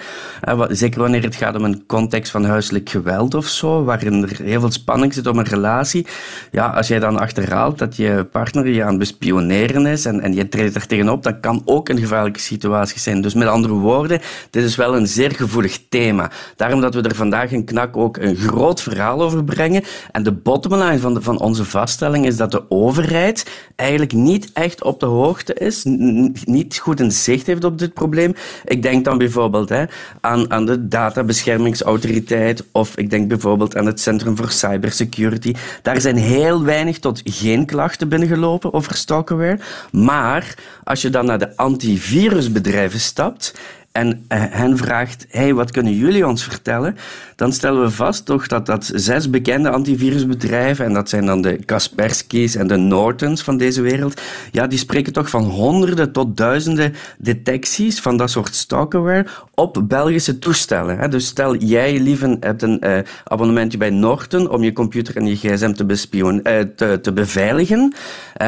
Uh, 0.49 0.63
zeker 0.69 0.99
wanneer 0.99 1.23
het 1.23 1.35
gaat 1.35 1.55
om 1.55 1.63
een 1.63 1.85
context 1.85 2.31
van 2.31 2.45
huiselijk 2.45 2.89
geweld 2.89 3.33
of 3.33 3.47
zo, 3.47 3.83
waarin 3.83 4.23
er 4.23 4.41
heel 4.43 4.59
veel 4.59 4.71
spanning 4.71 5.13
zit 5.13 5.27
om 5.27 5.37
een 5.37 5.45
relatie. 5.45 6.07
Ja, 6.51 6.67
als 6.67 6.87
jij 6.87 6.99
dan 6.99 7.19
achterhaalt 7.19 7.77
dat 7.77 7.95
je 7.95 8.27
partner 8.31 8.67
je 8.67 8.83
aan 8.83 8.89
het 8.89 8.99
bespioneren 8.99 9.85
is 9.85 10.05
en, 10.05 10.21
en 10.21 10.33
je 10.33 10.49
treedt 10.49 10.75
er 10.75 10.87
tegenop, 10.87 11.23
dat 11.23 11.39
kan 11.39 11.61
ook 11.65 11.89
een 11.89 11.99
gevaarlijke 11.99 12.39
situatie 12.39 12.99
zijn. 12.99 13.21
Dus 13.21 13.33
met 13.33 13.47
andere 13.47 13.73
woorden, 13.73 14.21
dit 14.49 14.63
is 14.63 14.75
wel 14.75 14.95
een 14.95 15.07
zeer 15.07 15.31
gevoelig 15.31 15.79
thema. 15.89 16.31
Daarom 16.55 16.81
dat 16.81 16.93
we 16.93 17.01
er 17.01 17.15
vandaag 17.15 17.51
in 17.51 17.65
Knak 17.65 17.97
ook 17.97 18.17
een 18.17 18.35
groot 18.35 18.81
verhaal 18.81 19.21
over 19.21 19.43
brengen. 19.43 19.83
En 20.11 20.23
de 20.23 20.31
bottomline 20.31 20.99
van, 20.99 21.23
van 21.23 21.39
onze 21.39 21.65
vaststelling 21.65 22.25
is 22.25 22.37
dat 22.37 22.51
de 22.51 22.71
overheid 22.71 23.45
eigenlijk 23.75 24.13
niet 24.13 24.49
echt 24.53 24.83
op 24.83 24.99
de 24.99 25.05
hoogte 25.05 25.53
is, 25.53 25.81
niet 25.83 26.73
goed 26.79 26.99
een 26.99 27.11
zicht 27.11 27.47
heeft 27.47 27.63
op 27.63 27.79
dit 27.79 27.93
probleem. 27.93 28.33
Ik 28.65 28.81
denk 28.81 29.05
dan 29.05 29.17
bijvoorbeeld 29.17 29.69
hè, 29.69 29.85
aan, 30.21 30.51
aan 30.51 30.65
de 30.65 30.87
databeschermingsautoriteit 30.87 32.63
of 32.71 32.97
ik 32.97 33.09
denk 33.09 33.27
bijvoorbeeld 33.27 33.77
aan 33.77 33.85
het 33.85 33.99
Centrum 33.99 34.37
voor 34.37 34.51
Cybersecurity. 34.51 35.53
Daar 35.81 36.01
zijn 36.01 36.15
heel 36.15 36.63
weinig 36.63 36.99
tot 36.99 37.21
geen 37.23 37.65
klachten 37.65 38.09
binnengelopen 38.09 38.73
over 38.73 38.95
stalkerware. 38.95 39.59
Maar 39.91 40.55
als 40.83 41.01
je 41.01 41.09
dan 41.09 41.25
naar 41.25 41.39
de 41.39 41.57
antivirusbedrijven 41.57 42.99
stapt 42.99 43.53
en 43.97 44.25
eh, 44.27 44.43
hen 44.49 44.77
vraagt, 44.77 45.25
hey, 45.29 45.53
wat 45.53 45.71
kunnen 45.71 45.93
jullie 45.93 46.27
ons 46.27 46.43
vertellen? 46.43 46.97
Dan 47.35 47.53
stellen 47.53 47.81
we 47.81 47.89
vast 47.89 48.25
toch 48.25 48.47
dat 48.47 48.65
dat 48.65 48.91
zes 48.93 49.29
bekende 49.29 49.69
antivirusbedrijven, 49.69 50.85
en 50.85 50.93
dat 50.93 51.09
zijn 51.09 51.25
dan 51.25 51.41
de 51.41 51.55
Kaspersky's 51.65 52.55
en 52.55 52.67
de 52.67 52.75
Nortons 52.75 53.41
van 53.41 53.57
deze 53.57 53.81
wereld, 53.81 54.21
ja, 54.51 54.67
die 54.67 54.79
spreken 54.79 55.13
toch 55.13 55.29
van 55.29 55.43
honderden 55.43 56.11
tot 56.11 56.37
duizenden 56.37 56.93
detecties 57.17 57.99
van 57.99 58.17
dat 58.17 58.29
soort 58.29 58.55
stalkerware 58.55 59.25
op 59.53 59.83
Belgische 59.87 60.39
toestellen. 60.39 61.09
Dus 61.09 61.25
stel, 61.25 61.55
jij, 61.55 61.99
lieve, 61.99 62.37
hebt 62.39 62.61
een 62.61 62.81
uh, 62.85 62.97
abonnementje 63.23 63.77
bij 63.77 63.89
Norton 63.89 64.49
om 64.49 64.63
je 64.63 64.73
computer 64.73 65.15
en 65.15 65.27
je 65.27 65.35
gsm 65.35 65.71
te, 65.71 65.85
bespion, 65.85 66.35
uh, 66.43 66.59
te, 66.75 66.99
te 67.01 67.13
beveiligen. 67.13 67.93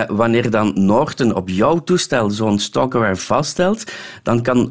Wanneer 0.08 0.50
dan 0.50 0.72
Norton 0.76 1.36
op 1.36 1.50
jouw 1.50 1.78
toestel 1.78 2.30
zo'n 2.30 2.60
stalkerware 2.60 3.16
vaststelt, 3.16 3.92
dan 4.24 4.42
kan, 4.42 4.70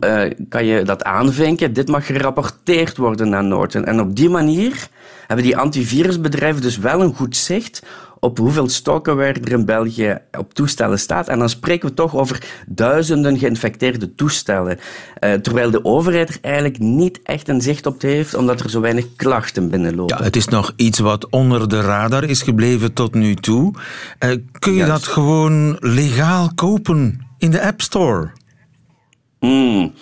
kan 0.48 0.64
je 0.64 0.67
je 0.68 0.82
dat 0.82 1.04
aanvinken. 1.04 1.72
Dit 1.72 1.88
mag 1.88 2.06
gerapporteerd 2.06 2.96
worden 2.96 3.28
naar 3.28 3.44
Norton. 3.44 3.84
En 3.84 4.00
op 4.00 4.16
die 4.16 4.28
manier 4.28 4.88
hebben 5.26 5.46
die 5.46 5.56
antivirusbedrijven 5.56 6.62
dus 6.62 6.78
wel 6.78 7.00
een 7.00 7.14
goed 7.14 7.36
zicht 7.36 7.82
op 8.20 8.38
hoeveel 8.38 8.68
stalkerware 8.68 9.40
er 9.40 9.52
in 9.52 9.64
België 9.64 10.18
op 10.38 10.54
toestellen 10.54 10.98
staat. 10.98 11.28
En 11.28 11.38
dan 11.38 11.48
spreken 11.48 11.88
we 11.88 11.94
toch 11.94 12.16
over 12.16 12.44
duizenden 12.66 13.38
geïnfecteerde 13.38 14.14
toestellen. 14.14 14.78
Uh, 15.20 15.32
terwijl 15.32 15.70
de 15.70 15.84
overheid 15.84 16.28
er 16.28 16.38
eigenlijk 16.40 16.78
niet 16.78 17.20
echt 17.22 17.48
een 17.48 17.60
zicht 17.60 17.86
op 17.86 18.02
heeft, 18.02 18.34
omdat 18.34 18.60
er 18.60 18.70
zo 18.70 18.80
weinig 18.80 19.06
klachten 19.16 19.70
binnenlopen. 19.70 20.16
Ja, 20.18 20.24
het 20.24 20.36
is 20.36 20.48
nog 20.48 20.72
iets 20.76 20.98
wat 20.98 21.30
onder 21.30 21.68
de 21.68 21.80
radar 21.80 22.24
is 22.24 22.42
gebleven 22.42 22.92
tot 22.92 23.14
nu 23.14 23.34
toe. 23.34 23.74
Uh, 24.24 24.30
kun 24.58 24.72
je 24.72 24.84
dat 24.84 25.06
gewoon 25.06 25.76
legaal 25.80 26.50
kopen 26.54 27.26
in 27.38 27.50
de 27.50 27.62
App 27.62 27.80
Store? 27.80 28.30
Mm 29.40 29.92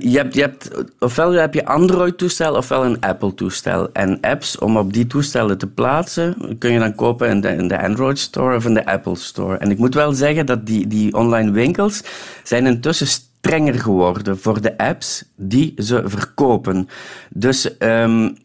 je 0.00 0.16
hebt, 0.16 0.34
je 0.34 0.40
hebt, 0.40 0.70
ofwel 0.98 1.32
heb 1.32 1.54
je 1.54 1.66
Android-toestel 1.66 2.54
ofwel 2.54 2.84
een 2.84 3.00
Apple-toestel. 3.00 3.92
En 3.92 4.18
apps 4.20 4.58
om 4.58 4.76
op 4.76 4.92
die 4.92 5.06
toestellen 5.06 5.58
te 5.58 5.66
plaatsen 5.66 6.56
kun 6.58 6.72
je 6.72 6.78
dan 6.78 6.94
kopen 6.94 7.44
in 7.44 7.68
de, 7.68 7.82
Android 7.82 8.18
Store 8.18 8.56
of 8.56 8.64
in 8.64 8.74
de 8.74 8.86
Apple 8.86 9.16
Store. 9.16 9.56
En 9.56 9.70
ik 9.70 9.78
moet 9.78 9.94
wel 9.94 10.12
zeggen 10.12 10.46
dat 10.46 10.66
die, 10.66 10.86
die 10.86 11.14
online 11.14 11.50
winkels 11.50 12.02
zijn 12.42 12.66
intussen 12.66 13.06
strenger 13.06 13.74
geworden 13.74 14.38
voor 14.38 14.60
de 14.60 14.78
apps 14.78 15.24
die 15.36 15.74
ze 15.76 16.02
verkopen. 16.04 16.88
Dus 17.30 17.70
um, 17.78 18.36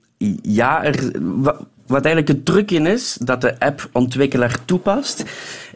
ja, 0.42 0.84
er, 0.84 1.12
wat 1.88 2.06
eigenlijk 2.06 2.28
het 2.28 2.46
truc 2.46 2.72
in 2.72 2.86
is 2.86 3.18
dat 3.22 3.42
de 3.42 3.60
app-ontwikkelaar 3.60 4.66
toepast, 4.66 5.24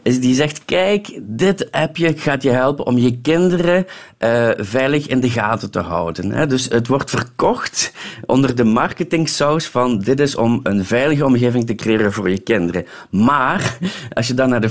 is 0.02 0.20
die 0.20 0.34
zegt: 0.34 0.64
Kijk, 0.64 1.20
dit 1.22 1.72
appje 1.72 2.14
gaat 2.16 2.42
je 2.42 2.50
helpen 2.50 2.86
om 2.86 2.98
je 2.98 3.20
kinderen 3.20 3.86
uh, 4.18 4.48
veilig 4.56 5.06
in 5.06 5.20
de 5.20 5.30
gaten 5.30 5.70
te 5.70 5.80
houden. 5.80 6.30
Hè? 6.30 6.46
Dus 6.46 6.68
het 6.68 6.86
wordt 6.86 7.10
verkocht 7.10 7.92
onder 8.26 8.54
de 8.54 8.64
marketingsaus 8.64 9.66
van: 9.66 9.98
dit 9.98 10.20
is 10.20 10.36
om 10.36 10.60
een 10.62 10.84
veilige 10.84 11.24
omgeving 11.24 11.66
te 11.66 11.74
creëren 11.74 12.12
voor 12.12 12.30
je 12.30 12.38
kinderen. 12.38 12.86
Maar 13.10 13.78
als 14.12 14.26
je 14.26 14.34
dan 14.34 14.48
naar 14.48 14.60
de 14.60 14.70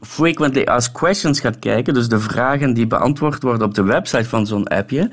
frequently 0.00 0.62
asked 0.62 0.92
questions 0.92 1.40
gaat 1.40 1.58
kijken, 1.58 1.94
dus 1.94 2.08
de 2.08 2.20
vragen 2.20 2.74
die 2.74 2.86
beantwoord 2.86 3.42
worden 3.42 3.66
op 3.66 3.74
de 3.74 3.82
website 3.82 4.28
van 4.28 4.46
zo'n 4.46 4.68
appje, 4.68 5.10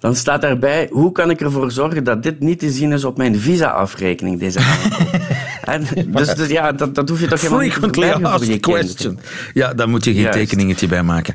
dan 0.00 0.14
staat 0.14 0.42
daarbij: 0.42 0.88
hoe 0.90 1.12
kan 1.12 1.30
ik 1.30 1.40
ervoor 1.40 1.70
zorgen 1.70 2.04
dat 2.04 2.22
dit 2.22 2.40
niet 2.40 2.58
te 2.58 2.70
zien 2.70 2.92
is 2.92 3.04
op 3.04 3.16
mijn 3.16 3.38
visa-afrekening, 3.38 4.38
deze 4.38 4.58
en, 5.62 5.86
dus, 6.06 6.34
dus, 6.34 6.48
ja, 6.48 6.72
dat, 6.72 6.94
dat 6.94 7.08
hoef 7.08 7.20
je 7.20 7.26
toch 7.26 7.40
helemaal 7.40 7.60
niet 7.60 7.72
te 7.72 7.78
Frequently 7.78 8.58
question. 8.58 9.18
Ja, 9.54 9.74
daar 9.74 9.88
moet 9.88 10.04
je 10.04 10.14
geen 10.14 10.30
tekeningetje 10.30 10.86
bij 10.86 11.02
maken. 11.02 11.34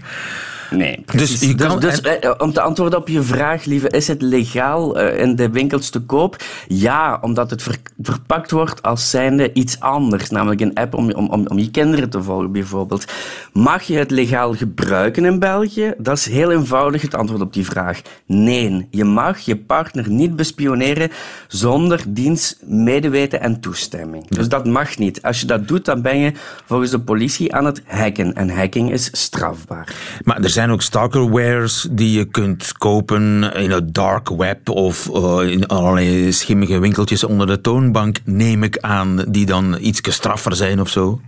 Nee, 0.75 1.03
Dus, 1.15 1.39
je 1.39 1.55
dus- 1.55 1.67
kan, 1.67 1.79
dus, 1.79 2.01
eh, 2.01 2.31
om 2.37 2.53
te 2.53 2.61
antwoorden 2.61 2.99
op 2.99 3.07
je 3.07 3.21
vraag, 3.21 3.65
lieve, 3.65 3.89
is 3.89 4.07
het 4.07 4.21
legaal 4.21 4.99
uh, 4.99 5.19
in 5.19 5.35
de 5.35 5.49
winkels 5.49 5.89
te 5.89 5.99
koop? 5.99 6.43
Ja, 6.67 7.17
omdat 7.21 7.49
het 7.49 7.63
verpakt 8.01 8.51
wordt 8.51 8.81
als 8.81 9.09
zijnde 9.09 9.53
iets 9.53 9.79
anders, 9.79 10.29
namelijk 10.29 10.61
een 10.61 10.73
app 10.73 10.93
om, 10.93 11.11
om, 11.11 11.29
om, 11.29 11.47
om 11.47 11.59
je 11.59 11.71
kinderen 11.71 12.09
te 12.09 12.23
volgen 12.23 12.51
bijvoorbeeld. 12.51 13.05
Mag 13.53 13.83
je 13.83 13.97
het 13.97 14.11
legaal 14.11 14.53
gebruiken 14.53 15.25
in 15.25 15.39
België? 15.39 15.93
Dat 15.97 16.17
is 16.17 16.25
heel 16.25 16.51
eenvoudig 16.51 17.01
het 17.01 17.15
antwoord 17.15 17.41
op 17.41 17.53
die 17.53 17.65
vraag. 17.65 18.01
Nee, 18.25 18.87
je 18.91 19.03
mag 19.03 19.39
je 19.39 19.57
partner 19.57 20.09
niet 20.09 20.35
bespioneren 20.35 21.09
zonder 21.47 22.03
diens 22.07 22.55
medeweten 22.65 23.41
en 23.41 23.59
toestemming. 23.59 24.27
Dus 24.27 24.49
dat 24.49 24.65
mag 24.65 24.97
niet. 24.97 25.21
Als 25.21 25.39
je 25.39 25.45
dat 25.45 25.67
doet, 25.67 25.85
dan 25.85 26.01
ben 26.01 26.17
je 26.17 26.31
volgens 26.65 26.91
de 26.91 26.99
politie 26.99 27.53
aan 27.53 27.65
het 27.65 27.81
hacken. 27.85 28.33
En 28.33 28.49
hacking 28.49 28.91
is 28.91 29.09
strafbaar. 29.11 29.93
Maar 30.23 30.41
er 30.41 30.49
zijn 30.49 30.62
zijn 30.63 30.75
ook 30.75 30.81
stalkerwares 30.81 31.87
die 31.91 32.17
je 32.17 32.25
kunt 32.25 32.73
kopen 32.77 33.53
in 33.55 33.71
het 33.71 33.93
dark 33.93 34.29
web 34.29 34.69
of 34.69 35.09
uh, 35.13 35.51
in 35.51 35.67
allerlei 35.67 36.31
schimmige 36.31 36.79
winkeltjes 36.79 37.23
onder 37.23 37.47
de 37.47 37.61
toonbank, 37.61 38.17
neem 38.25 38.63
ik 38.63 38.77
aan, 38.77 39.25
die 39.27 39.45
dan 39.45 39.77
iets 39.79 40.01
straffer 40.13 40.55
zijn 40.55 40.81
of 40.81 40.89
zo. 40.89 41.21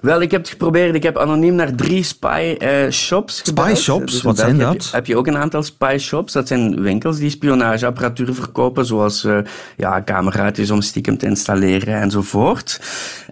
Wel, 0.00 0.20
ik 0.20 0.30
heb 0.30 0.40
het 0.40 0.50
geprobeerd. 0.50 0.94
Ik 0.94 1.02
heb 1.02 1.18
anoniem 1.18 1.54
naar 1.54 1.74
drie 1.74 2.02
spy 2.02 2.56
uh, 2.58 2.90
shops 2.90 3.42
Spy 3.44 3.72
shops? 3.76 4.12
Dus 4.12 4.22
Wat 4.22 4.38
zijn 4.38 4.58
dat? 4.58 4.72
Heb 4.72 4.82
je, 4.82 4.88
heb 4.92 5.06
je, 5.06 5.16
ook 5.16 5.26
een 5.26 5.36
aantal 5.36 5.62
spy 5.62 5.96
shops. 6.00 6.32
Dat 6.32 6.48
zijn 6.48 6.80
winkels 6.80 7.18
die 7.18 7.30
spionageapparatuur 7.30 8.34
verkopen, 8.34 8.86
zoals 8.86 9.24
uh, 9.24 9.38
ja, 9.76 10.02
cameraatjes 10.02 10.70
om 10.70 10.80
stiekem 10.80 11.18
te 11.18 11.26
installeren 11.26 11.94
enzovoort. 11.94 12.80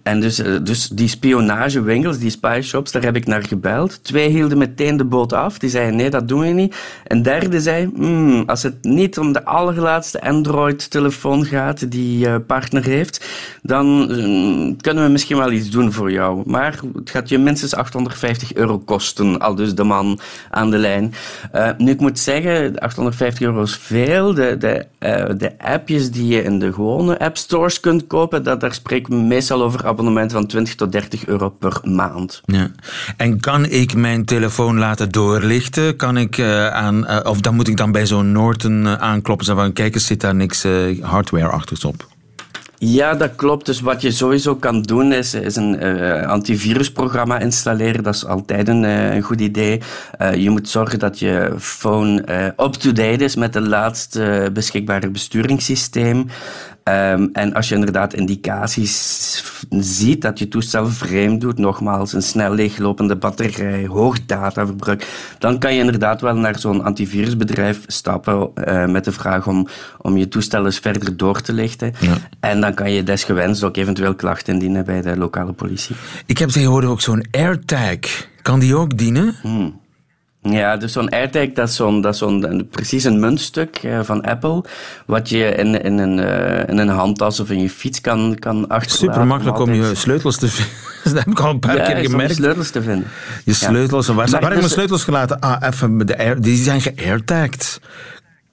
En 0.03 0.21
dus, 0.21 0.41
uh, 0.41 0.57
dus 0.62 0.88
die 0.88 1.09
spionagewinkels, 1.09 2.19
die 2.19 2.31
spy 2.31 2.61
shops, 2.62 2.93
daar 2.93 3.03
heb 3.03 3.17
ik 3.17 3.27
naar 3.27 3.45
gebeld. 3.45 4.05
Twee 4.05 4.29
hielden 4.29 4.59
meteen 4.59 4.97
de 4.97 5.05
boot 5.05 5.33
af. 5.33 5.59
Die 5.59 5.71
zeiden 5.71 5.97
nee, 5.97 6.11
dat 6.11 6.29
doen 6.29 6.41
we 6.41 6.47
niet. 6.47 6.77
Een 7.07 7.23
derde 7.23 7.61
zei, 7.61 7.91
hmm, 7.95 8.43
als 8.47 8.62
het 8.62 8.75
niet 8.83 9.19
om 9.19 9.33
de 9.33 9.45
allerlaatste 9.45 10.21
Android-telefoon 10.21 11.45
gaat 11.45 11.91
die 11.91 12.41
partner 12.41 12.85
heeft, 12.85 13.27
dan 13.62 14.07
kunnen 14.81 15.05
we 15.05 15.11
misschien 15.11 15.37
wel 15.37 15.53
iets 15.53 15.71
doen 15.71 15.93
voor 15.93 16.11
jou. 16.11 16.43
Maar 16.47 16.58
het 16.65 17.11
gaat 17.11 17.29
je 17.29 17.38
minstens 17.38 17.75
850 17.75 18.55
euro 18.55 18.79
kosten, 18.79 19.38
al 19.38 19.55
dus 19.55 19.75
de 19.75 19.85
man 19.85 20.21
aan 20.50 20.71
de 20.71 20.79
lijn. 20.79 21.15
Uh, 21.55 21.71
nu, 21.79 21.91
ik 21.91 22.00
moet 22.00 22.19
zeggen, 22.19 22.79
850 22.79 23.47
euro 23.47 23.62
is 23.62 23.77
veel. 23.77 24.35
De, 24.35 24.57
de, 24.59 24.87
uh, 25.00 25.38
de 25.38 25.59
appjes 25.59 26.11
die 26.11 26.27
je 26.27 26.43
in 26.43 26.59
de 26.59 26.73
gewone 26.73 27.19
app 27.19 27.37
stores 27.37 27.81
kunt 27.81 28.07
kopen, 28.07 28.43
dat, 28.43 28.61
daar 28.61 28.75
spreken 28.75 29.12
we 29.12 29.23
meestal 29.23 29.62
over 29.62 29.87
abonnementen 29.87 30.37
van 30.37 30.47
20 30.47 30.75
tot 30.75 30.93
30 30.93 31.27
euro 31.27 31.49
per 31.49 31.81
maand. 31.83 32.41
Ja. 32.45 32.71
En 33.17 33.41
kan 33.41 33.65
ik 33.65 33.95
mijn 33.95 34.25
telefoon 34.25 34.79
laten 34.79 35.11
doorlichten? 35.11 35.97
Kan 35.97 36.17
ik 36.17 36.38
uh, 36.38 36.69
aan, 36.69 37.25
of 37.27 37.41
dan 37.41 37.55
moet 37.55 37.69
ik 37.69 37.77
dan 37.77 37.93
bij 37.93 38.07
zo'n 38.07 38.33
Norton 38.33 38.88
aankloppen 38.88 39.47
en 39.47 39.57
van 39.57 39.73
kijk 39.73 39.95
eens, 39.95 40.07
zit 40.07 40.21
daar 40.21 40.35
niks 40.35 40.67
hardware 41.00 41.49
achter 41.49 41.87
op? 41.87 42.17
Ja, 42.80 43.14
dat 43.14 43.35
klopt. 43.35 43.66
Dus 43.66 43.80
wat 43.80 44.02
je 44.02 44.11
sowieso 44.11 44.56
kan 44.56 44.82
doen 44.82 45.12
is, 45.12 45.35
is 45.35 45.56
een 45.56 45.85
uh, 45.85 46.26
antivirusprogramma 46.26 47.38
installeren. 47.38 48.02
Dat 48.02 48.14
is 48.14 48.26
altijd 48.26 48.68
een, 48.68 48.82
uh, 48.82 49.14
een 49.14 49.23
goed 49.23 49.40
idee. 49.40 49.80
Uh, 50.20 50.35
je 50.35 50.50
moet 50.50 50.68
zorgen 50.68 50.99
dat 50.99 51.18
je 51.18 51.54
phone 51.58 52.23
up-to-date 52.56 53.25
is 53.25 53.37
met 53.37 53.54
het 53.54 53.66
laatste 53.66 54.50
beschikbare 54.52 55.11
besturingssysteem. 55.11 56.26
Um, 56.88 57.28
en 57.33 57.54
als 57.54 57.68
je 57.68 57.75
inderdaad 57.75 58.14
indicaties 58.14 59.42
ziet 59.71 60.23
dat 60.23 60.38
je 60.38 60.49
toestel 60.49 60.87
vreemd 60.87 61.40
doet, 61.40 61.59
nogmaals 61.59 62.12
een 62.12 62.23
snel 62.23 62.54
leeglopende 62.54 63.16
batterij, 63.16 63.87
hoog 63.87 64.26
dataverbruik, 64.26 65.07
dan 65.38 65.59
kan 65.59 65.75
je 65.75 65.80
inderdaad 65.80 66.21
wel 66.21 66.37
naar 66.37 66.59
zo'n 66.59 66.85
antivirusbedrijf 66.85 67.80
stappen 67.87 68.50
uh, 68.54 68.87
met 68.87 69.04
de 69.04 69.12
vraag 69.12 69.47
om, 69.47 69.68
om 70.00 70.16
je 70.16 70.28
toestel 70.28 70.64
eens 70.64 70.78
verder 70.78 71.16
door 71.16 71.40
te 71.40 71.52
lichten. 71.52 71.92
Ja. 72.00 72.14
En 72.40 72.61
dan 72.61 72.75
kan 72.75 72.92
je 72.92 73.02
desgewenst 73.02 73.64
ook 73.64 73.76
eventueel 73.76 74.14
klachten 74.14 74.52
indienen 74.52 74.85
bij 74.85 75.02
de 75.02 75.16
lokale 75.16 75.52
politie. 75.52 75.97
Ik 76.26 76.38
heb 76.38 76.49
tegenwoordig 76.49 76.90
ook 76.90 77.00
zo'n 77.00 77.25
AirTag. 77.30 77.99
Kan 78.42 78.59
die 78.59 78.76
ook 78.76 78.99
dienen? 78.99 79.35
Hmm. 79.42 79.80
Ja, 80.42 80.76
dus 80.76 80.92
zo'n 80.92 81.09
AirTag, 81.09 81.52
dat 81.52 81.68
is 81.68 81.76
zo'n, 81.76 82.00
dat 82.00 82.12
is 82.12 82.18
zo'n 82.18 82.68
precies 82.71 83.04
een 83.04 83.21
muntstuk 83.21 83.83
uh, 83.83 84.00
van 84.02 84.23
Apple, 84.23 84.64
wat 85.07 85.28
je 85.28 85.45
in, 85.45 85.83
in, 85.83 85.99
een, 85.99 86.18
uh, 86.18 86.68
in 86.68 86.78
een 86.78 86.88
handtas 86.88 87.40
of 87.40 87.50
in 87.50 87.61
je 87.61 87.71
fiets 87.71 88.00
kan, 88.00 88.37
kan 88.38 88.68
achterlaten. 88.68 88.90
Super 88.90 89.26
makkelijk 89.26 89.59
om 89.59 89.75
je 89.75 89.95
sleutels 89.95 90.37
te 90.37 90.49
vinden. 90.49 90.75
dat 91.04 91.12
heb 91.12 91.26
ik 91.26 91.40
al 91.40 91.50
een 91.50 91.59
paar 91.59 91.76
ja, 91.76 91.85
keer 91.85 92.11
gemerkt. 92.11 92.28
je 92.28 92.42
sleutels 92.42 92.71
te 92.71 92.83
vinden. 92.83 93.07
Je 93.45 93.52
sleutels, 93.52 94.07
waar, 94.07 94.16
waar 94.16 94.26
heb 94.26 94.42
ik 94.42 94.49
mijn 94.49 94.61
dus- 94.61 94.73
sleutels 94.73 95.04
gelaten? 95.04 95.40
Ah, 95.40 95.68
even, 95.68 96.07
de 96.07 96.18
air, 96.18 96.40
die 96.40 96.57
zijn 96.57 96.80
geairtagged. 96.80 97.80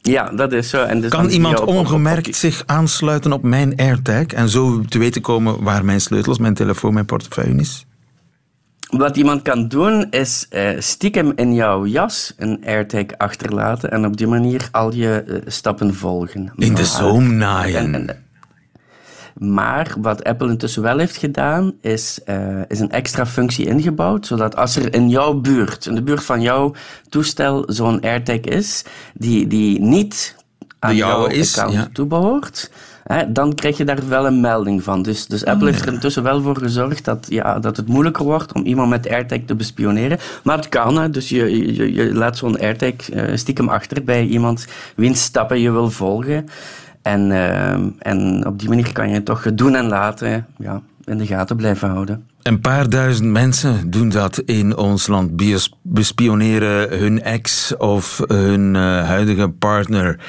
Ja, 0.01 0.29
dat 0.29 0.51
is 0.51 0.69
zo. 0.69 0.83
En 0.83 1.01
dus 1.01 1.09
kan 1.09 1.29
iemand 1.29 1.59
ongemerkt 1.59 2.35
zich 2.35 2.63
aansluiten 2.65 3.33
op 3.33 3.43
mijn 3.43 3.73
AirTag 3.77 4.25
en 4.25 4.49
zo 4.49 4.81
te 4.81 4.99
weten 4.99 5.21
komen 5.21 5.63
waar 5.63 5.85
mijn 5.85 6.01
sleutels, 6.01 6.37
mijn 6.37 6.53
telefoon, 6.53 6.93
mijn 6.93 7.05
portefeuille 7.05 7.59
is? 7.59 7.85
Wat 8.97 9.17
iemand 9.17 9.41
kan 9.41 9.67
doen 9.67 10.09
is 10.09 10.47
uh, 10.49 10.69
stiekem 10.79 11.31
in 11.35 11.53
jouw 11.53 11.85
jas 11.85 12.33
een 12.37 12.63
AirTag 12.65 13.05
achterlaten 13.17 13.91
en 13.91 14.05
op 14.05 14.17
die 14.17 14.27
manier 14.27 14.67
al 14.71 14.93
je 14.93 15.23
uh, 15.27 15.37
stappen 15.45 15.93
volgen. 15.93 16.51
In 16.55 16.75
de 16.75 16.85
zoom 16.85 17.35
naaien. 17.35 18.23
Maar 19.35 19.95
wat 19.97 20.23
Apple 20.23 20.49
intussen 20.49 20.81
wel 20.81 20.97
heeft 20.97 21.17
gedaan, 21.17 21.73
is, 21.81 22.19
uh, 22.25 22.61
is 22.67 22.79
een 22.79 22.91
extra 22.91 23.25
functie 23.25 23.65
ingebouwd, 23.65 24.27
zodat 24.27 24.55
als 24.55 24.75
er 24.75 24.93
in 24.93 25.09
jouw 25.09 25.33
buurt, 25.33 25.85
in 25.85 25.95
de 25.95 26.03
buurt 26.03 26.23
van 26.23 26.41
jouw 26.41 26.73
toestel, 27.09 27.63
zo'n 27.67 28.01
AirTag 28.01 28.39
is, 28.39 28.83
die, 29.13 29.47
die 29.47 29.79
niet 29.81 30.35
aan 30.79 30.95
jouw 30.95 31.25
is, 31.25 31.57
account 31.57 31.75
ja. 31.75 31.89
toebehoort, 31.93 32.71
dan 33.27 33.55
krijg 33.55 33.77
je 33.77 33.83
daar 33.83 34.07
wel 34.07 34.25
een 34.25 34.39
melding 34.39 34.83
van. 34.83 35.01
Dus, 35.01 35.27
dus 35.27 35.45
Apple 35.45 35.69
heeft 35.69 35.85
er 35.85 35.93
intussen 35.93 36.23
wel 36.23 36.41
voor 36.41 36.57
gezorgd 36.57 37.05
dat, 37.05 37.25
ja, 37.29 37.59
dat 37.59 37.77
het 37.77 37.87
moeilijker 37.87 38.25
wordt 38.25 38.53
om 38.53 38.63
iemand 38.63 38.89
met 38.89 39.09
AirTag 39.09 39.39
te 39.45 39.55
bespioneren. 39.55 40.17
Maar 40.43 40.57
het 40.57 40.69
kan, 40.69 40.97
hè. 40.97 41.09
dus 41.09 41.29
je, 41.29 41.75
je, 41.75 41.93
je 41.93 42.13
laat 42.13 42.37
zo'n 42.37 42.59
AirTag 42.59 43.13
uh, 43.13 43.35
stiekem 43.35 43.69
achter 43.69 44.03
bij 44.03 44.25
iemand 44.25 44.67
wiens 44.95 45.23
stappen 45.23 45.59
je 45.59 45.71
wil 45.71 45.89
volgen. 45.89 46.47
En, 47.01 47.29
uh, 47.29 47.71
en 47.99 48.47
op 48.47 48.59
die 48.59 48.69
manier 48.69 48.91
kan 48.91 49.09
je 49.09 49.23
toch 49.23 49.53
doen 49.53 49.75
en 49.75 49.87
laten 49.87 50.47
ja, 50.57 50.81
in 51.05 51.17
de 51.17 51.25
gaten 51.25 51.55
blijven 51.55 51.89
houden. 51.89 52.27
Een 52.41 52.59
paar 52.59 52.89
duizend 52.89 53.29
mensen 53.29 53.89
doen 53.89 54.09
dat 54.09 54.39
in 54.39 54.77
ons 54.77 55.07
land. 55.07 55.31
Bespioneren 55.81 56.99
hun 56.99 57.21
ex 57.21 57.77
of 57.77 58.21
hun 58.27 58.75
uh, 58.75 59.05
huidige 59.05 59.49
partner. 59.49 60.19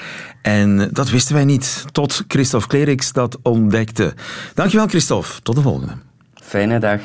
En 0.42 0.88
dat 0.92 1.10
wisten 1.10 1.34
wij 1.34 1.44
niet, 1.44 1.84
tot 1.92 2.24
Christophe 2.28 2.68
Kleriks 2.68 3.12
dat 3.12 3.38
ontdekte. 3.42 4.14
Dankjewel 4.54 4.86
Christophe, 4.86 5.42
tot 5.42 5.54
de 5.54 5.62
volgende. 5.62 5.92
Fijne 6.34 6.78
dag. 6.78 7.00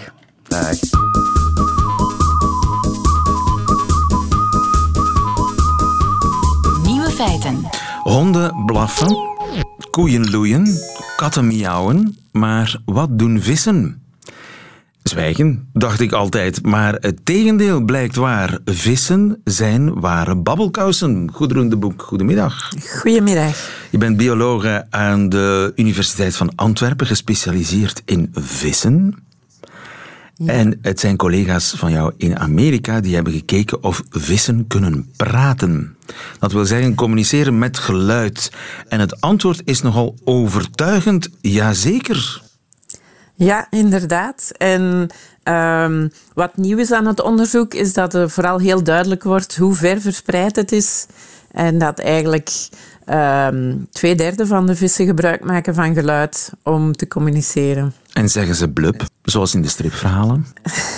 Dag. 0.48 0.78
Nieuwe 6.84 7.10
feiten. 7.10 7.70
Honden 8.04 8.66
blaffen, 8.66 9.18
koeien 9.92 10.30
loeien, 10.30 10.78
katten 11.22 11.48
miauwen, 11.48 12.18
maar 12.32 12.80
wat 12.86 13.20
doen 13.20 13.42
vissen? 13.42 14.02
Zwijgen, 15.04 15.70
dacht 15.74 16.00
ik 16.00 16.12
altijd, 16.12 16.66
maar 16.66 16.94
het 17.00 17.26
tegendeel 17.26 17.82
blijkt 17.82 18.16
waar. 18.16 18.60
Vissen 18.66 19.42
zijn 19.44 20.00
ware 20.00 20.36
babbelkousen. 20.36 21.30
Goedroen 21.34 21.70
de 21.70 21.78
Boek, 21.78 22.02
goedemiddag. 22.02 22.70
Goedemiddag. 23.00 23.70
Je 23.90 23.98
bent 23.98 24.18
biologe 24.18 24.86
aan 24.90 25.30
de 25.30 25.72
Universiteit 25.76 26.36
van 26.36 26.56
Antwerpen, 26.56 27.08
gespecialiseerd 27.08 28.02
in 28.06 28.30
vissen. 28.34 29.16
Ja. 30.36 30.54
En 30.54 30.80
het 30.82 31.00
zijn 31.00 31.18
collega's 31.18 31.74
van 31.78 31.92
jou 31.92 32.14
in 32.18 32.40
Amerika 32.40 33.00
die 33.00 33.16
hebben 33.16 33.34
gekeken 33.34 33.84
of 33.84 34.04
vissen 34.10 34.68
kunnen 34.68 35.12
praten. 35.16 35.96
Dat 36.40 36.52
wil 36.52 36.66
zeggen 36.66 36.96
communiceren 36.96 37.60
met 37.60 37.78
geluid. 37.78 38.52
En 38.88 39.00
het 39.00 39.22
antwoord 39.22 39.62
is 39.66 39.82
nogal 39.82 40.16
overtuigend, 40.24 41.30
jazeker. 41.42 42.42
Ja, 43.36 43.68
inderdaad. 43.70 44.52
En 44.58 45.10
um, 45.44 46.12
wat 46.34 46.58
nieuw 46.58 46.78
is 46.78 46.92
aan 46.92 47.06
het 47.06 47.22
onderzoek 47.22 47.74
is 47.74 47.94
dat 47.94 48.14
er 48.14 48.30
vooral 48.30 48.60
heel 48.60 48.84
duidelijk 48.84 49.24
wordt 49.24 49.58
hoe 49.58 49.76
ver 49.76 50.02
verspreid 50.02 50.56
het 50.56 50.72
is. 50.72 51.06
En 51.52 51.78
dat 51.78 52.00
eigenlijk 52.00 52.52
um, 53.06 53.88
twee 53.92 54.16
derde 54.16 54.46
van 54.46 54.66
de 54.66 54.76
vissen 54.76 55.06
gebruik 55.06 55.44
maken 55.44 55.76
van 55.76 55.94
geluid 55.94 56.52
om 56.64 56.94
te 56.94 57.08
communiceren. 57.08 57.94
En 58.14 58.30
zeggen 58.30 58.56
ze 58.56 58.70
blub, 58.70 59.04
zoals 59.24 59.54
in 59.54 59.62
de 59.62 59.68
stripverhalen? 59.68 60.46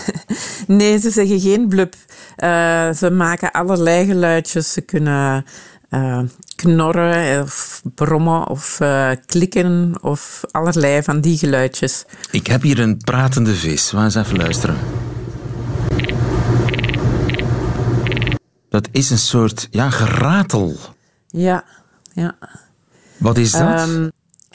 nee, 0.67 0.99
ze 0.99 1.09
zeggen 1.09 1.39
geen 1.39 1.67
blub. 1.67 1.95
Uh, 2.37 2.91
ze 2.91 3.11
maken 3.11 3.51
allerlei 3.51 4.05
geluidjes. 4.05 4.73
Ze 4.73 4.81
kunnen 4.81 5.45
uh, 5.89 6.19
knorren 6.55 7.41
of 7.41 7.81
brommen 7.95 8.47
of 8.47 8.79
uh, 8.81 9.11
klikken 9.25 9.93
of 10.01 10.41
allerlei 10.51 11.03
van 11.03 11.21
die 11.21 11.37
geluidjes. 11.37 12.05
Ik 12.31 12.47
heb 12.47 12.61
hier 12.61 12.79
een 12.79 12.97
pratende 12.97 13.55
vis. 13.55 13.91
We 13.91 13.97
eens 13.97 14.15
even 14.15 14.37
luisteren. 14.37 14.77
Dat 18.69 18.87
is 18.91 19.09
een 19.09 19.17
soort 19.17 19.67
ja, 19.71 19.89
geratel. 19.89 20.75
Ja, 21.27 21.63
ja. 22.13 22.35
Wat 23.17 23.37
is 23.37 23.51
dat? 23.51 23.87
Um, 23.87 24.11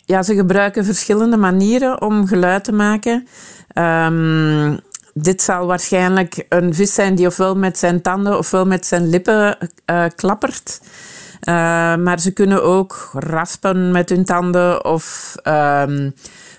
ja, 0.09 0.23
ze 0.23 0.35
gebruiken 0.35 0.85
verschillende 0.85 1.37
manieren 1.37 2.03
om 2.03 2.27
geluid 2.27 2.65
te 2.65 2.73
maken. 2.73 3.27
Um, 3.75 4.79
dit 5.15 5.43
zal 5.43 5.67
waarschijnlijk 5.67 6.47
een 6.49 6.75
vis 6.75 6.95
zijn 6.95 7.15
die 7.15 7.27
ofwel 7.27 7.57
met 7.57 7.79
zijn 7.79 8.03
tanden 8.03 8.39
ofwel 8.39 8.67
met 8.67 8.87
zijn 8.87 9.09
lippen 9.09 9.57
uh, 9.91 10.05
klappert. 10.17 10.81
Uh, 10.83 11.55
maar 11.97 12.21
ze 12.21 12.33
kunnen 12.33 12.63
ook 12.63 13.11
raspen 13.13 13.91
met 13.91 14.09
hun 14.09 14.25
tanden 14.25 14.85
of 14.85 15.35
um, 15.45 16.15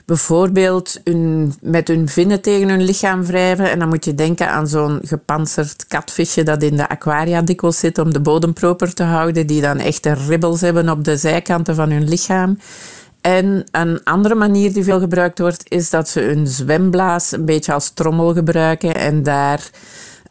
bijvoorbeeld 0.05 1.01
hun, 1.03 1.53
met 1.62 1.88
hun 1.88 2.07
vinnen 2.07 2.41
tegen 2.41 2.69
hun 2.69 2.83
lichaam 2.83 3.25
wrijven. 3.25 3.71
En 3.71 3.79
dan 3.79 3.88
moet 3.88 4.05
je 4.05 4.15
denken 4.15 4.49
aan 4.49 4.67
zo'n 4.67 4.99
gepantserd 5.03 5.88
katvisje 5.88 6.43
dat 6.43 6.63
in 6.63 6.77
de 6.77 6.89
aquaria 6.89 7.41
dikwijls 7.41 7.79
zit 7.79 7.97
om 7.97 8.13
de 8.13 8.19
bodem 8.19 8.53
proper 8.53 8.93
te 8.93 9.03
houden, 9.03 9.47
die 9.47 9.62
dan 9.62 9.77
echte 9.77 10.13
ribbels 10.13 10.62
hebben 10.62 10.89
op 10.89 11.03
de 11.03 11.17
zijkanten 11.17 11.75
van 11.75 11.91
hun 11.91 12.09
lichaam. 12.09 12.57
En 13.21 13.63
een 13.71 14.03
andere 14.03 14.36
manier 14.36 14.73
die 14.73 14.84
veel 14.84 14.99
gebruikt 14.99 15.39
wordt, 15.39 15.63
is 15.71 15.89
dat 15.89 16.10
ze 16.10 16.19
hun 16.19 16.47
zwemblaas 16.47 17.32
een 17.32 17.45
beetje 17.45 17.73
als 17.73 17.89
trommel 17.89 18.34
gebruiken 18.34 18.95
en 18.95 19.23
daar 19.23 19.69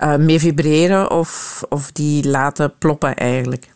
uh, 0.03 0.17
mee 0.17 0.39
vibreren 0.39 1.11
of, 1.11 1.63
of 1.69 1.93
die 1.93 2.29
laten 2.29 2.73
ploppen 2.79 3.17
eigenlijk. 3.17 3.69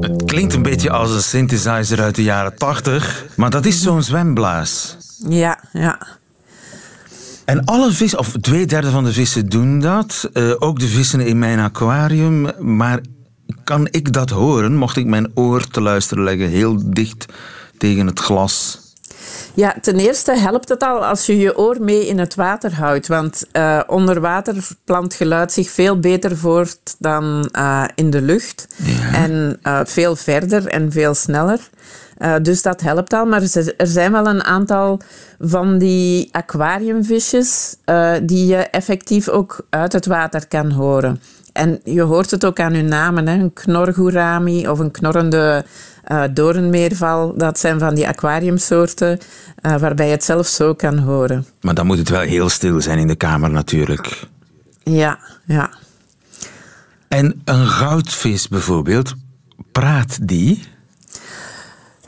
Het 0.00 0.24
klinkt 0.24 0.54
een 0.54 0.62
beetje 0.62 0.90
als 0.90 1.10
een 1.14 1.22
synthesizer 1.22 2.00
uit 2.00 2.14
de 2.14 2.22
jaren 2.22 2.56
80, 2.56 3.26
maar 3.36 3.50
dat 3.50 3.66
is 3.66 3.82
zo'n 3.82 4.02
zwemblaas. 4.02 4.96
Ja, 5.28 5.58
ja. 5.72 5.98
En 7.44 7.64
alle 7.64 7.90
vissen, 7.90 8.18
of 8.18 8.32
twee 8.40 8.66
derde 8.66 8.90
van 8.90 9.04
de 9.04 9.12
vissen 9.12 9.48
doen 9.48 9.80
dat. 9.80 10.30
Uh, 10.32 10.54
ook 10.58 10.78
de 10.78 10.86
vissen 10.86 11.20
in 11.20 11.38
mijn 11.38 11.58
aquarium. 11.58 12.50
Maar 12.58 13.00
kan 13.64 13.88
ik 13.90 14.12
dat 14.12 14.30
horen, 14.30 14.74
mocht 14.76 14.96
ik 14.96 15.06
mijn 15.06 15.30
oor 15.34 15.66
te 15.66 15.80
luisteren 15.80 16.24
leggen, 16.24 16.48
heel 16.48 16.80
dicht 16.84 17.26
tegen 17.78 18.06
het 18.06 18.20
glas? 18.20 18.84
Ja, 19.54 19.76
ten 19.80 19.98
eerste 19.98 20.32
helpt 20.32 20.68
het 20.68 20.82
al 20.82 21.04
als 21.04 21.26
je 21.26 21.38
je 21.38 21.58
oor 21.58 21.76
mee 21.80 22.06
in 22.06 22.18
het 22.18 22.34
water 22.34 22.74
houdt. 22.74 23.06
Want 23.06 23.44
uh, 23.52 23.80
onder 23.86 24.20
water 24.20 24.68
plant 24.84 25.14
geluid 25.14 25.52
zich 25.52 25.70
veel 25.70 26.00
beter 26.00 26.36
voort 26.36 26.96
dan 26.98 27.50
uh, 27.52 27.84
in 27.94 28.10
de 28.10 28.22
lucht. 28.22 28.68
Ja. 28.76 29.12
En 29.12 29.58
uh, 29.62 29.80
veel 29.84 30.16
verder 30.16 30.66
en 30.66 30.92
veel 30.92 31.14
sneller. 31.14 31.60
dus 32.42 32.62
dat 32.62 32.80
helpt 32.80 33.12
al. 33.12 33.26
Maar 33.26 33.42
er 33.76 33.86
zijn 33.86 34.12
wel 34.12 34.26
een 34.26 34.44
aantal 34.44 35.00
van 35.38 35.78
die 35.78 36.28
aquariumvisjes 36.32 37.76
die 38.22 38.46
je 38.46 38.56
effectief 38.56 39.28
ook 39.28 39.66
uit 39.70 39.92
het 39.92 40.06
water 40.06 40.46
kan 40.46 40.70
horen. 40.70 41.20
En 41.56 41.80
je 41.84 42.02
hoort 42.02 42.30
het 42.30 42.44
ook 42.44 42.60
aan 42.60 42.72
hun 42.72 42.88
namen. 42.88 43.28
Hè? 43.28 43.34
Een 43.34 43.52
knorgoerami 43.52 44.68
of 44.68 44.78
een 44.78 44.90
knorrende 44.90 45.64
uh, 46.08 46.24
doornmeerval. 46.30 47.36
Dat 47.36 47.58
zijn 47.58 47.78
van 47.78 47.94
die 47.94 48.08
aquariumsoorten 48.08 49.18
uh, 49.62 49.76
waarbij 49.76 50.06
je 50.06 50.12
het 50.12 50.24
zelf 50.24 50.46
zo 50.46 50.74
kan 50.74 50.98
horen. 50.98 51.46
Maar 51.60 51.74
dan 51.74 51.86
moet 51.86 51.98
het 51.98 52.08
wel 52.08 52.20
heel 52.20 52.48
stil 52.48 52.80
zijn 52.80 52.98
in 52.98 53.06
de 53.06 53.16
kamer 53.16 53.50
natuurlijk. 53.50 54.26
Ja, 54.82 55.18
ja. 55.44 55.70
En 57.08 57.40
een 57.44 57.66
goudvis 57.66 58.48
bijvoorbeeld, 58.48 59.14
praat 59.72 60.28
die? 60.28 60.62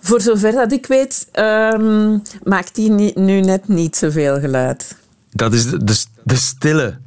Voor 0.00 0.20
zover 0.20 0.52
dat 0.52 0.72
ik 0.72 0.86
weet, 0.86 1.28
um, 1.32 2.22
maakt 2.42 2.74
die 2.74 3.18
nu 3.18 3.40
net 3.40 3.68
niet 3.68 3.96
zoveel 3.96 4.40
geluid. 4.40 4.96
Dat 5.30 5.52
is 5.52 5.70
de, 5.70 5.84
de, 5.84 6.04
de 6.22 6.36
stille 6.36 6.98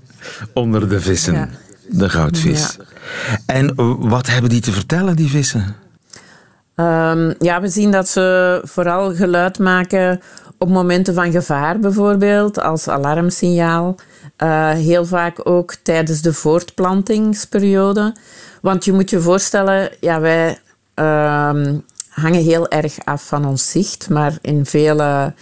onder 0.54 0.90
de 0.90 1.02
vissen. 1.02 1.34
Ja 1.34 1.50
de 1.92 2.10
goudvis. 2.10 2.78
Ja. 2.78 3.38
En 3.46 3.74
wat 4.10 4.28
hebben 4.28 4.50
die 4.50 4.62
te 4.62 4.72
vertellen, 4.72 5.16
die 5.16 5.30
vissen? 5.30 5.76
Um, 6.76 7.34
ja, 7.40 7.62
we 7.62 7.68
zien 7.68 7.92
dat 7.92 8.08
ze 8.08 8.62
vooral 8.64 9.16
geluid 9.16 9.60
maken 9.60 10.22
op 10.58 10.70
momenten 10.70 11.14
van 11.14 11.32
gevaar, 11.32 11.80
bijvoorbeeld, 11.80 12.62
als 12.62 12.88
alarmsignaal. 12.88 13.96
Uh, 14.38 14.70
heel 14.70 15.06
vaak 15.06 15.40
ook 15.44 15.76
tijdens 15.84 16.22
de 16.22 16.34
voortplantingsperiode. 16.34 18.16
Want 18.62 18.86
je 18.86 18.94
moet 18.94 19.10
je 19.10 19.22
voorstellen, 19.22 19.90
ja, 20.00 20.20
wij 20.20 20.60
uh, 20.96 21.50
hangen 22.10 22.44
heel 22.44 22.70
erg 22.70 22.98
af 23.04 23.28
van 23.28 23.46
ons 23.46 23.72
zicht, 23.72 24.10
maar 24.10 24.38
in 24.42 24.66
vele 24.66 25.34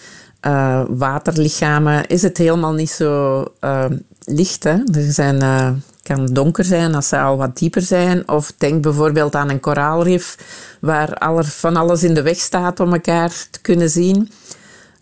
uh, 0.47 0.81
waterlichamen 0.88 2.07
is 2.07 2.21
het 2.21 2.38
helemaal 2.38 2.73
niet 2.73 2.89
zo 2.89 3.45
ehm, 3.59 3.97
licht. 4.23 4.63
Hè? 4.63 4.77
Er 4.93 5.12
zijn 5.12 5.43
uh, 5.43 5.69
kan 6.15 6.25
donker 6.25 6.65
zijn 6.65 6.95
als 6.95 7.07
ze 7.07 7.19
al 7.19 7.37
wat 7.37 7.57
dieper 7.57 7.81
zijn. 7.81 8.29
Of 8.29 8.53
denk 8.57 8.81
bijvoorbeeld 8.81 9.35
aan 9.35 9.49
een 9.49 9.59
koraalrif 9.59 10.37
waar 10.81 11.13
aller, 11.13 11.45
van 11.45 11.75
alles 11.75 12.03
in 12.03 12.13
de 12.13 12.21
weg 12.21 12.37
staat 12.37 12.79
om 12.79 12.93
elkaar 12.93 13.29
te 13.51 13.59
kunnen 13.61 13.89
zien. 13.89 14.31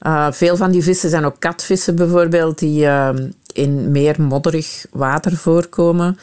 Uh, 0.01 0.27
veel 0.31 0.57
van 0.57 0.71
die 0.71 0.83
vissen 0.83 1.09
zijn 1.09 1.25
ook 1.25 1.39
katvissen 1.39 1.95
bijvoorbeeld, 1.95 2.59
die 2.59 2.83
uh, 2.83 3.09
in 3.53 3.91
meer 3.91 4.21
modderig 4.21 4.85
water 4.91 5.37
voorkomen. 5.37 6.17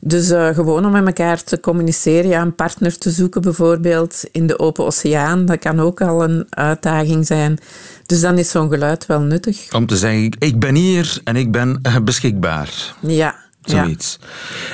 Dus 0.00 0.30
uh, 0.30 0.48
gewoon 0.48 0.86
om 0.86 0.92
met 0.92 1.06
elkaar 1.06 1.44
te 1.44 1.60
communiceren, 1.60 2.30
ja, 2.30 2.42
een 2.42 2.54
partner 2.54 2.98
te 2.98 3.10
zoeken 3.10 3.42
bijvoorbeeld 3.42 4.24
in 4.32 4.46
de 4.46 4.58
open 4.58 4.84
oceaan, 4.84 5.46
dat 5.46 5.58
kan 5.58 5.80
ook 5.80 6.00
al 6.00 6.22
een 6.22 6.46
uitdaging 6.50 7.26
zijn. 7.26 7.58
Dus 8.06 8.20
dan 8.20 8.38
is 8.38 8.50
zo'n 8.50 8.70
geluid 8.70 9.06
wel 9.06 9.20
nuttig. 9.20 9.72
Om 9.74 9.86
te 9.86 9.96
zeggen, 9.96 10.36
ik 10.38 10.60
ben 10.60 10.74
hier 10.74 11.20
en 11.24 11.36
ik 11.36 11.52
ben 11.52 11.82
beschikbaar. 12.04 12.94
Ja, 13.00 13.34
Zoiets. 13.70 14.18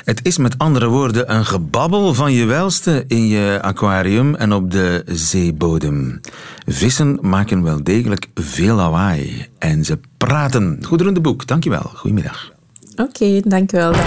Het 0.05 0.21
is 0.23 0.39
met 0.39 0.59
andere 0.59 0.89
woorden 0.89 1.35
een 1.35 1.45
gebabbel 1.45 2.15
van 2.15 2.33
je 2.33 2.45
welste 2.45 3.05
in 3.09 3.27
je 3.27 3.59
aquarium 3.63 4.35
en 4.35 4.53
op 4.53 4.71
de 4.71 5.03
zeebodem. 5.07 6.21
Vissen 6.67 7.19
maken 7.21 7.63
wel 7.63 7.83
degelijk 7.83 8.27
veel 8.35 8.77
lawaai 8.77 9.47
en 9.59 9.85
ze 9.85 9.99
praten. 10.17 10.79
Goederen 10.83 11.15
de 11.15 11.21
Boek, 11.21 11.47
dankjewel. 11.47 11.91
Goedemiddag. 11.95 12.53
Oké, 12.97 13.03
okay, 13.03 13.43
dankjewel. 13.45 13.93
Dag. 13.93 14.03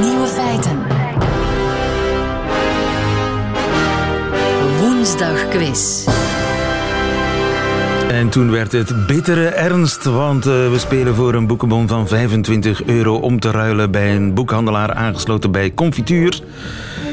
Nieuwe 0.00 0.26
feiten. 0.26 0.78
Woensdag 4.80 5.48
quiz. 5.48 6.03
En 8.34 8.40
toen 8.40 8.50
werd 8.50 8.72
het 8.72 9.06
bittere 9.06 9.46
ernst, 9.46 10.04
want 10.04 10.46
uh, 10.46 10.52
we 10.52 10.78
spelen 10.78 11.14
voor 11.14 11.34
een 11.34 11.46
boekenbon 11.46 11.88
van 11.88 12.08
25 12.08 12.84
euro 12.84 13.16
om 13.16 13.40
te 13.40 13.50
ruilen 13.50 13.90
bij 13.90 14.16
een 14.16 14.34
boekhandelaar 14.34 14.92
aangesloten 14.92 15.50
bij 15.50 15.74
Confituur. 15.74 16.40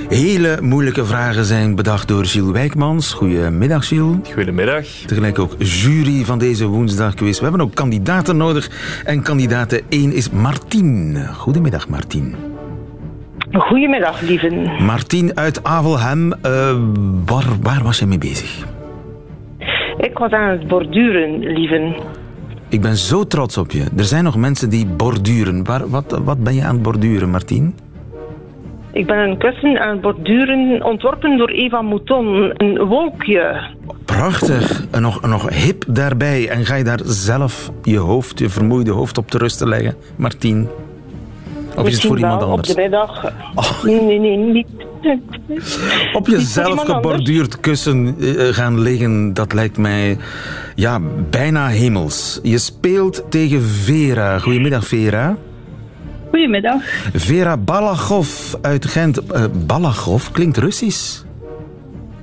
Hele 0.09 0.57
moeilijke 0.61 1.05
vragen 1.05 1.45
zijn 1.45 1.75
bedacht 1.75 2.07
door 2.07 2.25
Gilles 2.25 2.51
Wijkmans. 2.51 3.13
Goedemiddag, 3.13 3.87
Gilles. 3.87 4.33
Goedemiddag. 4.33 4.85
Tegelijk 4.85 5.39
ook 5.39 5.55
jury 5.57 6.25
van 6.25 6.39
deze 6.39 6.65
woensdagquiz. 6.65 7.37
We 7.37 7.43
hebben 7.43 7.61
ook 7.61 7.75
kandidaten 7.75 8.37
nodig. 8.37 8.69
En 9.05 9.21
kandidaat 9.21 9.81
1 9.89 10.13
is 10.13 10.29
Martien. 10.29 11.17
Goedemiddag, 11.33 11.87
Martien. 11.87 12.35
Goedemiddag, 13.51 14.21
lieven. 14.21 14.83
Martien 14.83 15.37
uit 15.37 15.63
Avelhem. 15.63 16.33
Uh, 16.45 16.75
waar, 17.25 17.45
waar 17.61 17.83
was 17.83 17.99
je 17.99 18.05
mee 18.05 18.17
bezig? 18.17 18.79
Ik 19.97 20.17
was 20.17 20.31
aan 20.31 20.49
het 20.49 20.67
borduren, 20.67 21.39
lieven. 21.39 21.95
Ik 22.69 22.81
ben 22.81 22.95
zo 22.95 23.23
trots 23.23 23.57
op 23.57 23.71
je. 23.71 23.85
Er 23.97 24.03
zijn 24.03 24.23
nog 24.23 24.37
mensen 24.37 24.69
die 24.69 24.85
borduren. 24.85 25.63
Waar, 25.63 25.89
wat, 25.89 26.19
wat 26.23 26.43
ben 26.43 26.55
je 26.55 26.63
aan 26.63 26.73
het 26.73 26.83
borduren, 26.83 27.29
Martien? 27.29 27.75
Ik 28.91 29.05
ben 29.05 29.17
een 29.17 29.37
kussen 29.37 29.79
aan 29.79 29.91
het 29.91 30.01
borduren, 30.01 30.83
ontworpen 30.83 31.37
door 31.37 31.49
Eva 31.49 31.81
Mouton. 31.81 32.51
Een 32.57 32.85
wolkje. 32.85 33.69
Prachtig. 34.05 34.85
En 34.91 35.01
nog, 35.01 35.21
nog 35.21 35.49
hip 35.49 35.83
daarbij. 35.87 36.49
En 36.49 36.65
ga 36.65 36.75
je 36.75 36.83
daar 36.83 36.99
zelf 37.03 37.71
je 37.83 37.97
hoofd, 37.97 38.39
je 38.39 38.49
vermoeide 38.49 38.91
hoofd 38.91 39.17
op 39.17 39.27
te 39.27 39.37
rusten 39.37 39.67
leggen, 39.67 39.95
Martien? 40.15 40.67
Of 41.75 41.87
is 41.87 41.93
het 41.93 42.05
voor 42.05 42.17
iemand 42.17 42.41
anders? 42.43 42.69
op 42.69 42.75
de 42.75 42.81
middag. 42.81 43.31
Oh. 43.55 43.83
Nee, 43.83 44.01
nee, 44.01 44.19
nee, 44.19 44.37
niet. 44.37 44.67
Op 46.13 46.27
jezelf 46.27 46.85
geborduurd 46.85 47.59
kussen 47.59 48.15
eh, 48.19 48.45
gaan 48.45 48.79
liggen, 48.79 49.33
dat 49.33 49.53
lijkt 49.53 49.77
mij 49.77 50.17
ja, 50.75 50.99
bijna 51.29 51.67
hemels. 51.67 52.39
Je 52.43 52.57
speelt 52.57 53.23
tegen 53.29 53.61
Vera. 53.61 54.39
Goedemiddag, 54.39 54.87
Vera. 54.87 55.37
Goedemiddag. 56.29 56.81
Vera 57.13 57.57
Balagov 57.57 58.53
uit 58.61 58.85
Gent. 58.85 59.21
Uh, 59.33 59.43
Balagov 59.65 60.31
klinkt 60.31 60.57
Russisch. 60.57 61.23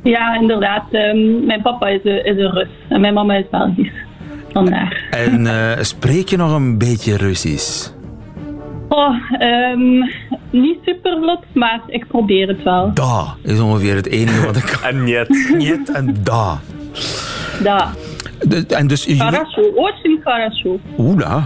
Ja, 0.03 0.35
inderdaad. 0.41 0.85
Um, 0.93 1.47
mijn 1.47 1.63
papa 1.63 1.89
is, 1.89 2.03
is 2.03 2.37
een 2.37 2.51
Rus 2.51 2.69
en 2.89 3.01
mijn 3.01 3.15
mama 3.15 3.35
is 3.35 3.45
Belgisch. 3.51 3.93
Vandaar. 4.53 5.05
En 5.11 5.45
uh, 5.45 5.73
spreek 5.81 6.29
je 6.29 6.37
nog 6.37 6.55
een 6.55 6.79
beetje 6.79 7.17
Russisch? 7.17 7.97
Oh, 8.89 9.15
ehm, 9.39 9.99
niet 10.51 10.79
super 10.85 11.19
vlot, 11.21 11.45
maar 11.55 11.81
ik 11.87 12.07
probeer 12.07 12.49
het 12.49 12.63
wel. 12.63 12.91
Da 12.95 13.35
is 13.43 13.61
ongeveer 13.61 13.95
het 13.95 14.07
enige 14.07 14.47
wat 14.47 14.57
ik 14.57 14.65
kan. 14.65 14.83
en 14.91 15.05
niet. 15.05 15.55
Niet 15.57 15.91
en 15.91 16.17
da. 16.23 16.61
Da. 17.63 17.91
De, 18.49 18.67
en 18.67 18.87
dus... 18.87 19.17
Karasho, 19.17 19.63
ooit 19.75 20.21
Karasho. 20.25 20.81
Oula, 20.97 21.29
nou. 21.29 21.43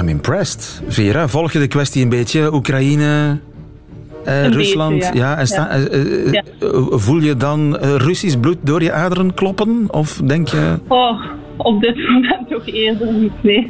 I'm 0.00 0.08
impressed. 0.08 0.82
Vera, 0.88 1.28
volg 1.28 1.52
je 1.52 1.58
de 1.58 1.68
kwestie 1.68 2.02
een 2.02 2.08
beetje? 2.08 2.54
Oekraïne, 2.54 3.38
eh, 4.24 4.46
Rusland, 4.46 5.10
ja. 5.12 5.40
ja, 5.40 5.68
eh, 5.68 5.84
eh, 5.84 6.34
eh, 6.34 6.42
Voel 6.90 7.20
je 7.20 7.36
dan 7.36 7.76
Russisch 7.76 8.40
bloed 8.40 8.56
door 8.60 8.82
je 8.82 8.92
aderen 8.92 9.34
kloppen? 9.34 9.86
Of 9.90 10.20
denk 10.24 10.48
je... 10.48 10.78
Oh, 10.88 11.20
op 11.56 11.80
dit 11.80 11.96
moment 11.96 12.48
toch 12.48 12.66
eerder 12.66 13.12
niet, 13.12 13.42
nee. 13.42 13.68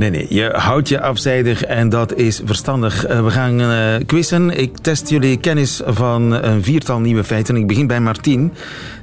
Nee, 0.00 0.10
nee, 0.10 0.26
je 0.28 0.50
houdt 0.52 0.88
je 0.88 1.00
afzijdig 1.00 1.64
en 1.64 1.88
dat 1.88 2.14
is 2.14 2.40
verstandig. 2.44 3.08
Uh, 3.08 3.24
we 3.24 3.30
gaan 3.30 3.60
uh, 3.60 3.94
quizzen. 4.06 4.58
Ik 4.58 4.78
test 4.78 5.08
jullie 5.08 5.36
kennis 5.36 5.80
van 5.84 6.32
een 6.32 6.62
viertal 6.62 7.00
nieuwe 7.00 7.24
feiten. 7.24 7.56
Ik 7.56 7.66
begin 7.66 7.86
bij 7.86 8.00
Martien, 8.00 8.52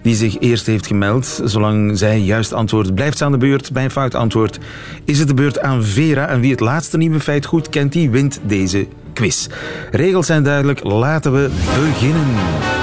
die 0.01 0.15
zich 0.15 0.39
eerst 0.39 0.65
heeft 0.65 0.87
gemeld. 0.87 1.41
Zolang 1.43 1.97
zij 1.97 2.19
juist 2.19 2.53
antwoordt, 2.53 2.93
blijft 2.93 3.17
ze 3.17 3.25
aan 3.25 3.31
de 3.31 3.37
beurt. 3.37 3.71
Bij 3.71 3.83
een 3.83 3.91
fout 3.91 4.15
antwoord 4.15 4.59
is 5.05 5.19
het 5.19 5.27
de 5.27 5.33
beurt 5.33 5.59
aan 5.59 5.83
Vera. 5.83 6.27
En 6.27 6.39
wie 6.39 6.51
het 6.51 6.59
laatste 6.59 6.97
nieuwe 6.97 7.19
feit 7.19 7.45
goed 7.45 7.69
kent, 7.69 7.91
die 7.91 8.09
wint 8.09 8.39
deze 8.43 8.87
quiz. 9.13 9.47
Regels 9.91 10.25
zijn 10.25 10.43
duidelijk, 10.43 10.83
laten 10.83 11.33
we 11.33 11.49
beginnen. 11.75 12.76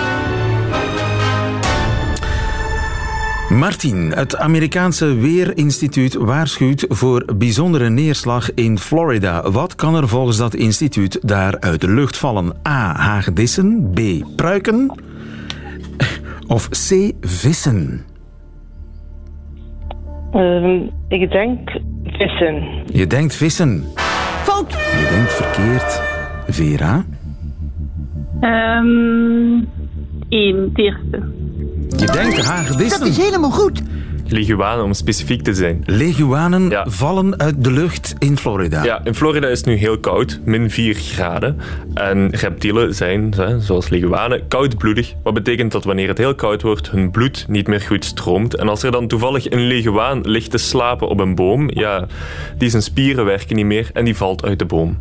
Martin, 3.65 4.13
het 4.15 4.37
Amerikaanse 4.37 5.15
Weerinstituut 5.15 6.15
waarschuwt 6.15 6.85
voor 6.89 7.25
bijzondere 7.37 7.89
neerslag 7.89 8.55
in 8.55 8.79
Florida. 8.79 9.51
Wat 9.51 9.75
kan 9.75 9.95
er 9.95 10.09
volgens 10.09 10.37
dat 10.37 10.55
instituut 10.55 11.29
daar 11.29 11.61
uit 11.61 11.81
de 11.81 11.89
lucht 11.91 12.17
vallen? 12.17 12.53
A. 12.69 12.95
Hagedissen. 12.97 13.91
B. 13.95 14.01
Pruiken. 14.37 14.95
Of 16.47 16.69
C. 16.69 17.13
Vissen. 17.21 18.05
Ehm, 20.33 20.81
ik 21.09 21.31
denk 21.31 21.71
vissen. 22.05 22.63
Je 22.93 23.07
denkt 23.07 23.35
vissen. 23.35 23.85
Fout. 24.43 24.71
Je 24.73 25.09
denkt 25.11 25.33
verkeerd. 25.33 26.03
Vera. 26.49 27.05
Ehm 28.41 29.35
het 30.75 30.79
eerste. 30.79 31.23
Je 31.97 32.07
denkt 32.07 32.45
hagedissen. 32.45 33.01
Dat 33.01 33.09
is 33.09 33.17
helemaal 33.17 33.51
goed. 33.51 33.83
Leguanen, 34.27 34.85
om 34.85 34.93
specifiek 34.95 35.43
te 35.43 35.55
zijn. 35.55 35.83
Leguanen 35.87 36.69
Ja. 36.69 36.87
vallen 36.89 37.39
uit 37.39 37.65
de 37.65 37.71
lucht 37.71 38.15
in 38.19 38.39
Florida. 38.39 38.85
Ja, 38.85 39.01
in 39.05 39.15
Florida 39.15 39.49
is 39.49 39.59
het 39.59 39.67
nu 39.67 39.75
heel 39.75 39.99
koud, 39.99 40.41
min 40.45 40.71
4 40.71 40.95
graden. 40.95 41.59
En 41.95 42.31
reptielen 42.31 42.95
zijn, 42.95 43.35
zoals 43.59 43.89
leguanen, 43.89 44.49
koudbloedig. 44.49 45.15
Wat 45.23 45.35
betekent 45.35 45.73
dat 45.73 45.85
wanneer 45.85 46.09
het 46.09 46.19
heel 46.19 46.35
koud 46.35 46.63
wordt, 46.63 46.91
hun 46.91 47.11
bloed 47.11 47.45
niet 47.49 47.67
meer 47.67 47.81
goed 47.81 48.05
stroomt. 48.05 48.55
En 48.55 48.69
als 48.69 48.83
er 48.83 48.91
dan 48.91 49.09
toevallig 49.09 49.51
een 49.51 49.67
leguaan 49.67 50.21
ligt 50.21 50.51
te 50.51 50.59
slapen 50.59 51.09
op 51.09 51.21
een 51.21 51.35
boom, 51.35 51.71
ja, 51.75 52.07
die 52.59 52.69
zijn 52.71 52.83
spieren 52.83 53.25
werken 53.25 53.57
niet 53.57 53.67
meer 53.67 53.91
en 53.93 54.05
die 54.05 54.17
valt 54.17 54.45
uit 54.45 54.59
de 54.59 54.65
boom. 54.65 55.01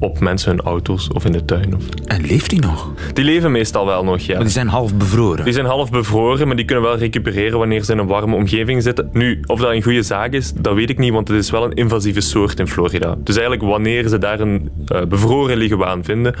Op 0.00 0.20
mensen 0.20 0.50
hun 0.50 0.60
auto's 0.60 1.08
of 1.12 1.24
in 1.24 1.32
de 1.32 1.44
tuin. 1.44 1.74
Of... 1.76 1.82
En 2.04 2.26
leeft 2.26 2.50
hij 2.50 2.60
nog? 2.60 2.92
Die 3.12 3.24
leven 3.24 3.52
meestal 3.52 3.86
wel 3.86 4.04
nog, 4.04 4.20
ja. 4.20 4.34
Maar 4.34 4.42
die 4.42 4.52
zijn 4.52 4.68
half 4.68 4.94
bevroren. 4.94 5.44
Die 5.44 5.52
zijn 5.52 5.66
half 5.66 5.90
bevroren, 5.90 6.46
maar 6.46 6.56
die 6.56 6.64
kunnen 6.64 6.84
wel 6.84 6.96
recupereren 6.96 7.58
wanneer 7.58 7.84
ze 7.84 7.92
in 7.92 7.98
een 7.98 8.06
warme 8.06 8.34
omgeving 8.34 8.82
zitten. 8.82 9.08
Nu, 9.12 9.42
of 9.46 9.60
dat 9.60 9.70
een 9.70 9.82
goede 9.82 10.02
zaak 10.02 10.32
is, 10.32 10.52
dat 10.52 10.74
weet 10.74 10.90
ik 10.90 10.98
niet, 10.98 11.12
want 11.12 11.28
het 11.28 11.38
is 11.38 11.50
wel 11.50 11.64
een 11.64 11.74
invasieve 11.74 12.20
soort 12.20 12.58
in 12.58 12.68
Florida. 12.68 13.16
Dus 13.18 13.36
eigenlijk 13.36 13.70
wanneer 13.70 14.08
ze 14.08 14.18
daar 14.18 14.40
een 14.40 14.70
eh, 14.86 15.02
bevroren 15.02 15.56
leguaan 15.56 16.04
vinden, 16.04 16.34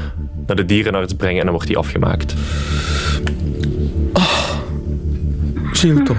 naar 0.46 0.56
de 0.56 0.64
dierenarts 0.64 1.14
brengen 1.14 1.38
en 1.38 1.42
dan 1.42 1.52
wordt 1.52 1.68
die 1.68 1.78
afgemaakt. 1.78 2.34
Ziel 5.72 6.02
toch. 6.02 6.16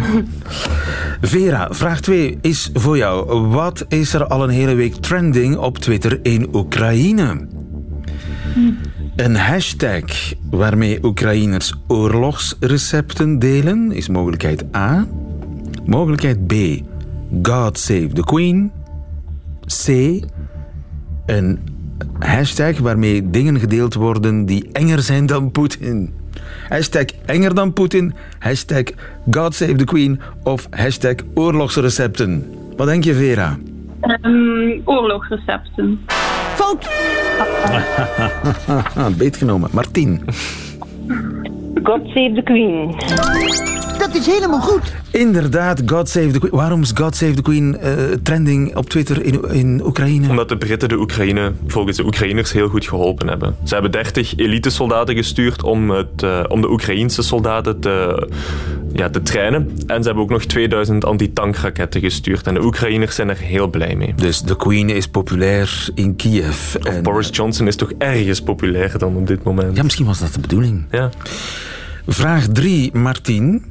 Vera, 1.21 1.67
vraag 1.71 2.01
2 2.01 2.37
is 2.41 2.69
voor 2.73 2.97
jou. 2.97 3.47
Wat 3.47 3.85
is 3.87 4.13
er 4.13 4.27
al 4.27 4.43
een 4.43 4.49
hele 4.49 4.73
week 4.73 4.95
trending 4.95 5.57
op 5.57 5.77
Twitter 5.77 6.19
in 6.23 6.55
Oekraïne? 6.55 7.47
Een 9.15 9.35
hashtag 9.35 10.33
waarmee 10.51 11.03
Oekraïners 11.03 11.73
oorlogsrecepten 11.87 13.39
delen 13.39 13.91
is 13.91 14.07
mogelijkheid 14.07 14.75
A. 14.75 15.07
Mogelijkheid 15.85 16.47
B. 16.47 16.53
God 17.41 17.79
save 17.79 18.09
the 18.13 18.23
Queen. 18.23 18.71
C. 19.83 19.87
Een 21.25 21.59
hashtag 22.19 22.77
waarmee 22.77 23.29
dingen 23.29 23.59
gedeeld 23.59 23.93
worden 23.93 24.45
die 24.45 24.69
enger 24.71 25.01
zijn 25.01 25.25
dan 25.25 25.51
Poetin. 25.51 26.13
Hashtag 26.69 27.05
enger 27.25 27.55
dan 27.55 27.73
Poetin. 27.73 28.13
Hashtag 28.39 28.83
God 29.29 29.55
save 29.55 29.77
the 29.77 29.85
Queen. 29.85 30.21
Of 30.43 30.67
hashtag 30.69 31.21
oorlogsrecepten. 31.33 32.43
Wat 32.77 32.87
denk 32.87 33.03
je, 33.03 33.13
Vera? 33.13 33.57
Ehm 34.01 34.81
oorlogsrecepten. 34.85 36.05
Fout. 36.55 36.87
Ah, 38.95 39.07
beet 39.17 39.37
genomen. 39.37 39.69
Martien. 39.73 40.21
God 41.83 42.01
save 42.05 42.33
the 42.33 42.43
Queen. 42.43 42.95
Dat 43.99 44.15
is 44.15 44.25
helemaal 44.25 44.61
goed. 44.61 44.93
Inderdaad, 45.11 45.81
God 45.85 46.09
save 46.09 46.31
the 46.31 46.39
Queen. 46.39 46.51
Waarom 46.51 46.81
is 46.81 46.91
God 46.95 47.15
save 47.15 47.33
the 47.33 47.41
Queen 47.41 47.77
eh, 47.77 47.93
trending 48.23 48.75
op 48.75 48.89
Twitter 48.89 49.23
in, 49.25 49.43
in 49.51 49.81
Oekraïne? 49.85 50.29
Omdat 50.29 50.49
de 50.49 50.57
Britten 50.57 50.89
de 50.89 50.97
Oekraïne 50.99 51.51
volgens 51.67 51.97
de 51.97 52.05
Oekraïners 52.05 52.51
heel 52.51 52.67
goed 52.69 52.87
geholpen 52.87 53.27
hebben. 53.27 53.55
Ze 53.63 53.73
hebben 53.73 53.91
30 53.91 54.37
elitesoldaten 54.37 55.15
gestuurd 55.15 55.63
om, 55.63 55.89
het, 55.89 56.23
eh, 56.23 56.43
om 56.47 56.61
de 56.61 56.71
Oekraïnse 56.71 57.21
soldaten 57.21 57.79
te, 57.79 58.27
ja, 58.93 59.09
te 59.09 59.21
trainen. 59.21 59.69
En 59.87 59.97
ze 60.01 60.05
hebben 60.07 60.23
ook 60.23 60.29
nog 60.29 60.43
2000 60.45 61.05
antitankraketten 61.05 62.01
gestuurd. 62.01 62.47
En 62.47 62.53
de 62.53 62.63
Oekraïners 62.63 63.15
zijn 63.15 63.29
er 63.29 63.37
heel 63.37 63.67
blij 63.67 63.95
mee. 63.95 64.13
Dus 64.15 64.41
de 64.41 64.55
Queen 64.55 64.89
is 64.89 65.07
populair 65.07 65.87
in 65.95 66.15
Kiev. 66.15 66.75
En- 66.75 67.03
Boris 67.03 67.29
Johnson 67.31 67.67
is 67.67 67.75
toch 67.75 67.91
ergens 67.97 68.41
populairder 68.41 68.99
dan 68.99 69.15
op 69.15 69.27
dit 69.27 69.43
moment. 69.43 69.77
Ja, 69.77 69.83
misschien 69.83 70.05
was 70.05 70.19
dat 70.19 70.33
de 70.33 70.39
bedoeling. 70.39 70.85
Ja. 70.91 71.09
Vraag 72.07 72.47
3, 72.47 72.89
Martien. 72.97 73.65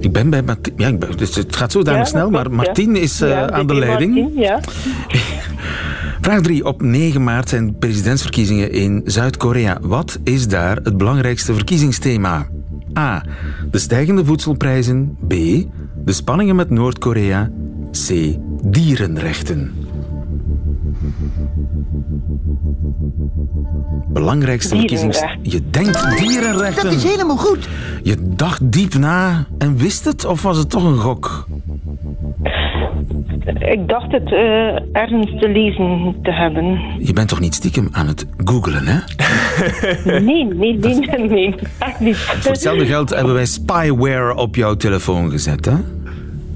Ik 0.00 0.12
ben 0.12 0.30
bij 0.30 0.42
Martien. 0.42 0.74
Ja, 0.76 0.88
ik 0.88 0.98
ben, 0.98 1.16
dus 1.16 1.34
het 1.34 1.56
gaat 1.56 1.72
zodanig 1.72 2.00
Ja, 2.00 2.04
snel, 2.04 2.30
maar. 2.30 2.50
Martien 2.50 2.96
is 2.96 3.20
eh, 3.20 3.46
aan 3.46 3.66
de 3.66 3.74
leiding. 3.74 4.30
Ja. 4.34 4.60
Vraag 6.20 6.40
3. 6.40 6.64
Op 6.64 6.82
9 6.82 7.24
maart 7.24 7.48
zijn 7.48 7.78
presidentsverkiezingen 7.78 8.72
in 8.72 9.02
Zuid-Korea. 9.04 9.78
Wat 9.80 10.18
is 10.24 10.48
daar 10.48 10.76
het 10.76 10.96
belangrijkste 10.96 11.54
verkiezingsthema? 11.54 12.46
A. 12.98 13.22
De 13.70 13.78
stijgende 13.78 14.24
voedselprijzen. 14.24 15.16
B. 15.28 15.34
De 16.04 16.12
spanningen 16.12 16.56
met 16.56 16.70
Noord-Korea. 16.70 17.50
C. 17.90 18.36
Dierenrechten. 18.62 19.74
Belangrijkste 24.16 24.76
verkiezings... 24.76 25.18
Dierenrechten. 25.18 25.50
Je 25.52 25.70
denkt 25.70 26.02
Dat 26.02 26.18
dierenrechten. 26.18 26.90
is 26.90 27.02
helemaal 27.04 27.36
goed. 27.36 27.68
Je 28.02 28.16
dacht 28.22 28.72
diep 28.72 28.94
na 28.94 29.46
en 29.58 29.76
wist 29.76 30.04
het, 30.04 30.24
of 30.24 30.42
was 30.42 30.58
het 30.58 30.70
toch 30.70 30.84
een 30.84 30.96
gok? 30.96 31.46
Ik 33.58 33.88
dacht 33.88 34.12
het 34.12 34.32
eh, 34.32 35.00
ergens 35.02 35.30
te 35.40 35.48
lezen 35.48 36.14
te 36.22 36.32
hebben. 36.32 36.78
Je 36.98 37.12
bent 37.12 37.28
toch 37.28 37.40
niet 37.40 37.54
stiekem 37.54 37.88
aan 37.92 38.06
het 38.06 38.26
googlen, 38.44 38.86
hè? 38.86 38.98
Nee, 40.20 40.44
nee, 40.44 40.78
nee, 40.78 40.78
nee, 40.78 41.28
nee. 41.28 41.54
Echt 41.78 42.00
niet. 42.00 42.16
Voor 42.16 42.50
hetzelfde 42.52 42.86
geld 42.86 43.10
hebben 43.10 43.34
wij 43.34 43.46
spyware 43.46 44.34
op 44.36 44.54
jouw 44.56 44.74
telefoon 44.74 45.30
gezet, 45.30 45.64
hè? 45.64 45.74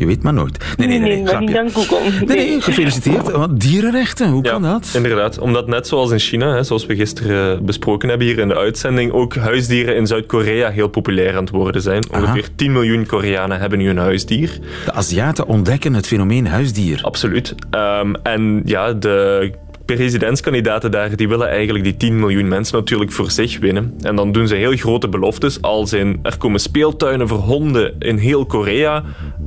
Je 0.01 0.07
weet 0.07 0.23
maar 0.23 0.33
nooit. 0.33 0.65
Nee, 0.77 0.89
nee, 0.89 0.99
nee, 0.99 1.09
nee, 1.09 1.23
maar 1.23 1.41
niet 1.41 1.51
grapje. 1.51 1.61
aan 1.61 1.85
Google. 1.85 2.27
Nee, 2.27 2.37
nee, 2.37 2.61
gefeliciteerd. 2.61 3.31
Want 3.31 3.61
dierenrechten, 3.61 4.31
hoe 4.31 4.43
kan 4.43 4.63
dat? 4.63 4.91
Inderdaad, 4.95 5.39
omdat 5.39 5.67
net 5.67 5.87
zoals 5.87 6.11
in 6.11 6.19
China, 6.19 6.55
hè, 6.55 6.63
zoals 6.63 6.87
we 6.87 6.97
gisteren 6.97 7.57
eh, 7.57 7.65
besproken 7.65 8.09
hebben 8.09 8.27
hier 8.27 8.39
in 8.39 8.49
de 8.49 8.57
uitzending, 8.57 9.13
ook 9.13 9.37
huisdieren 9.37 9.97
in 9.97 10.07
Zuid-Korea 10.07 10.71
heel 10.71 10.89
populair 10.89 11.37
aan 11.37 11.43
het 11.43 11.51
worden 11.51 11.83
zijn. 11.83 12.05
Ongeveer 12.11 12.49
10 12.57 12.73
miljoen 12.73 13.07
Koreanen 13.07 13.61
hebben 13.61 13.79
nu 13.79 13.89
een 13.89 13.99
huisdier. 13.99 14.59
De 14.85 14.93
Aziaten 14.93 15.47
ontdekken 15.47 15.95
het 15.95 16.07
fenomeen 16.07 16.47
huisdier. 16.47 16.99
Absoluut. 17.03 17.55
Ehm, 17.71 18.15
en 18.23 18.63
ja, 18.65 18.93
de 18.93 19.53
presidentskandidaten 19.97 20.91
daar, 20.91 21.17
die 21.17 21.29
willen 21.29 21.49
eigenlijk 21.49 21.85
die 21.85 21.97
10 21.97 22.19
miljoen 22.19 22.49
mensen 22.49 22.77
natuurlijk 22.77 23.13
voor 23.13 23.31
zich 23.31 23.59
winnen. 23.59 23.95
En 24.03 24.17
dan 24.17 24.33
doen 24.33 24.49
ze 24.49 24.55
heel 24.55 24.77
grote 24.77 25.09
beloftes, 25.09 25.63
als 25.63 25.93
in 25.93 26.19
er 26.23 26.37
komen 26.37 26.61
speeltuinen 26.61 27.29
voor 27.29 27.39
honden 27.39 27.95
in 27.99 28.17
heel 28.17 28.47
Korea. 28.47 29.03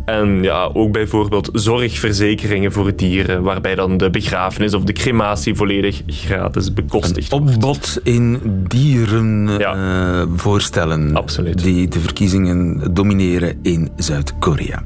En 0.06 0.44
ja, 0.44 0.70
ook 0.74 0.92
bijvoorbeeld 0.92 1.50
zorgverzekeringen 1.54 2.72
voor 2.72 2.96
dieren, 2.96 3.44
waarbij 3.44 3.76
dan 3.76 3.98
de 3.98 4.10
begrafenis 4.10 4.74
of 4.74 4.84
de 4.84 4.94
crematie 4.94 5.56
volledig 5.56 6.02
gratis 6.08 6.74
bekostigd 6.74 7.32
wordt. 7.32 7.50
Opbod 7.56 8.00
in 8.04 8.40
dieren 8.68 9.50
Ja. 9.58 9.74
eh, 10.22 10.28
voorstellen 10.36 11.16
Absoluut. 11.16 11.64
die 11.64 11.88
de 11.88 12.00
verkiezingen 12.00 12.94
domineren 12.94 13.60
in 13.62 13.90
Zuid-Korea. 13.96 14.84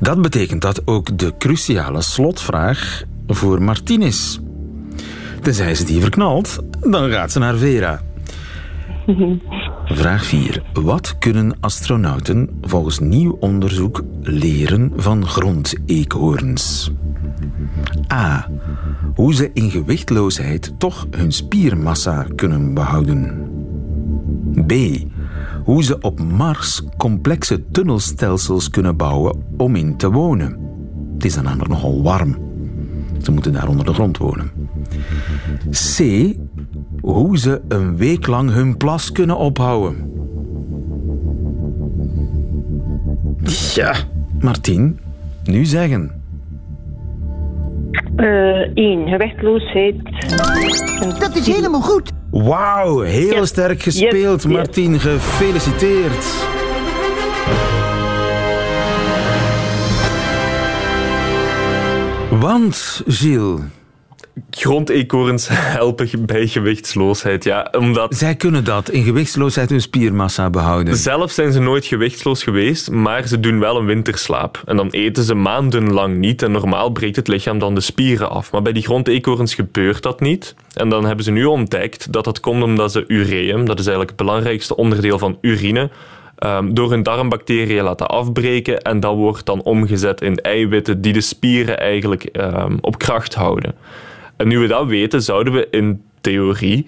Dat 0.00 0.22
betekent 0.22 0.62
dat 0.62 0.82
ook 0.84 1.18
de 1.18 1.32
cruciale 1.38 2.02
slotvraag 2.02 3.02
voor 3.26 3.62
Martin 3.62 4.02
is. 4.02 4.40
Tenzij 5.42 5.74
ze 5.74 5.84
die 5.84 6.00
verknalt, 6.00 6.58
dan 6.80 7.10
gaat 7.10 7.32
ze 7.32 7.38
naar 7.38 7.56
Vera. 7.56 8.00
Vraag 9.84 10.24
4. 10.24 10.62
Wat 10.72 11.18
kunnen 11.18 11.56
astronauten 11.60 12.48
volgens 12.60 12.98
nieuw 12.98 13.36
onderzoek 13.40 14.02
leren 14.20 14.92
van 14.96 15.26
grondeekhoorns? 15.26 16.92
A. 18.12 18.48
Hoe 19.14 19.34
ze 19.34 19.50
in 19.52 19.70
gewichtloosheid 19.70 20.72
toch 20.78 21.06
hun 21.10 21.32
spiermassa 21.32 22.26
kunnen 22.36 22.74
behouden. 22.74 23.50
B. 24.66 24.72
Hoe 25.64 25.84
ze 25.84 26.00
op 26.00 26.20
Mars 26.20 26.82
complexe 26.96 27.64
tunnelstelsels 27.70 28.70
kunnen 28.70 28.96
bouwen 28.96 29.42
om 29.56 29.76
in 29.76 29.96
te 29.96 30.10
wonen. 30.10 30.58
Het 31.14 31.24
is 31.24 31.34
dan 31.34 31.44
namelijk 31.44 31.70
nogal 31.70 32.02
warm. 32.02 32.36
Ze 33.22 33.32
moeten 33.32 33.52
daar 33.52 33.68
onder 33.68 33.86
de 33.86 33.94
grond 33.94 34.18
wonen. 34.18 34.50
C. 35.70 36.26
Hoe 37.00 37.38
ze 37.38 37.60
een 37.68 37.96
week 37.96 38.26
lang 38.26 38.50
hun 38.50 38.76
plas 38.76 39.12
kunnen 39.12 39.36
ophouden. 39.36 40.10
Ja, 43.74 43.94
Martien, 44.40 44.98
nu 45.44 45.64
zeggen. 45.64 46.10
Eh 48.16 48.52
Eén, 48.74 49.08
gewichtloosheid 49.08 49.96
Dat 51.18 51.36
is 51.36 51.46
helemaal 51.46 51.80
goed. 51.80 52.10
Wauw, 52.30 53.00
heel 53.00 53.46
sterk 53.46 53.82
gespeeld, 53.82 54.42
yes. 54.42 54.52
Martien. 54.52 55.00
Gefeliciteerd. 55.00 56.50
Want, 62.40 63.02
Gilles, 63.06 63.60
Grondeekhoorns 64.50 65.48
helpen 65.78 66.26
bij 66.26 66.46
gewichtsloosheid. 66.46 67.44
Ja, 67.44 67.68
omdat 67.78 68.14
zij 68.14 68.34
kunnen 68.34 68.64
dat 68.64 68.90
in 68.90 69.02
gewichtsloosheid 69.02 69.70
hun 69.70 69.80
spiermassa 69.80 70.50
behouden. 70.50 70.96
zelf 70.96 71.30
zijn 71.30 71.52
ze 71.52 71.60
nooit 71.60 71.86
gewichtsloos 71.86 72.42
geweest, 72.42 72.90
maar 72.90 73.26
ze 73.26 73.40
doen 73.40 73.58
wel 73.58 73.76
een 73.76 73.86
winterslaap. 73.86 74.62
En 74.66 74.76
dan 74.76 74.90
eten 74.90 75.24
ze 75.24 75.34
maandenlang 75.34 76.16
niet 76.16 76.42
en 76.42 76.52
normaal 76.52 76.90
breekt 76.90 77.16
het 77.16 77.28
lichaam 77.28 77.58
dan 77.58 77.74
de 77.74 77.80
spieren 77.80 78.30
af. 78.30 78.52
Maar 78.52 78.62
bij 78.62 78.72
die 78.72 78.82
grondeekhoorns 78.82 79.54
gebeurt 79.54 80.02
dat 80.02 80.20
niet. 80.20 80.54
En 80.74 80.88
dan 80.88 81.04
hebben 81.04 81.24
ze 81.24 81.30
nu 81.30 81.44
ontdekt 81.44 82.12
dat 82.12 82.24
dat 82.24 82.40
komt 82.40 82.62
omdat 82.62 82.92
ze 82.92 83.04
ureum, 83.06 83.64
dat 83.64 83.78
is 83.78 83.86
eigenlijk 83.86 84.18
het 84.18 84.26
belangrijkste 84.26 84.76
onderdeel 84.76 85.18
van 85.18 85.38
urine, 85.40 85.90
ehm, 86.38 86.74
door 86.74 86.90
hun 86.90 87.02
darmbacteriën 87.02 87.82
laten 87.82 88.08
afbreken. 88.08 88.82
En 88.82 89.00
dat 89.00 89.14
wordt 89.14 89.46
dan 89.46 89.62
omgezet 89.62 90.20
in 90.20 90.36
eiwitten 90.36 91.00
die 91.00 91.12
de 91.12 91.20
spieren 91.20 91.78
eigenlijk 91.78 92.24
ehm, 92.24 92.76
op 92.80 92.98
kracht 92.98 93.34
houden. 93.34 93.74
En 94.42 94.48
nu 94.48 94.58
we 94.58 94.66
dat 94.66 94.86
weten, 94.86 95.22
zouden 95.22 95.52
we 95.52 95.68
in 95.70 96.02
theorie 96.20 96.86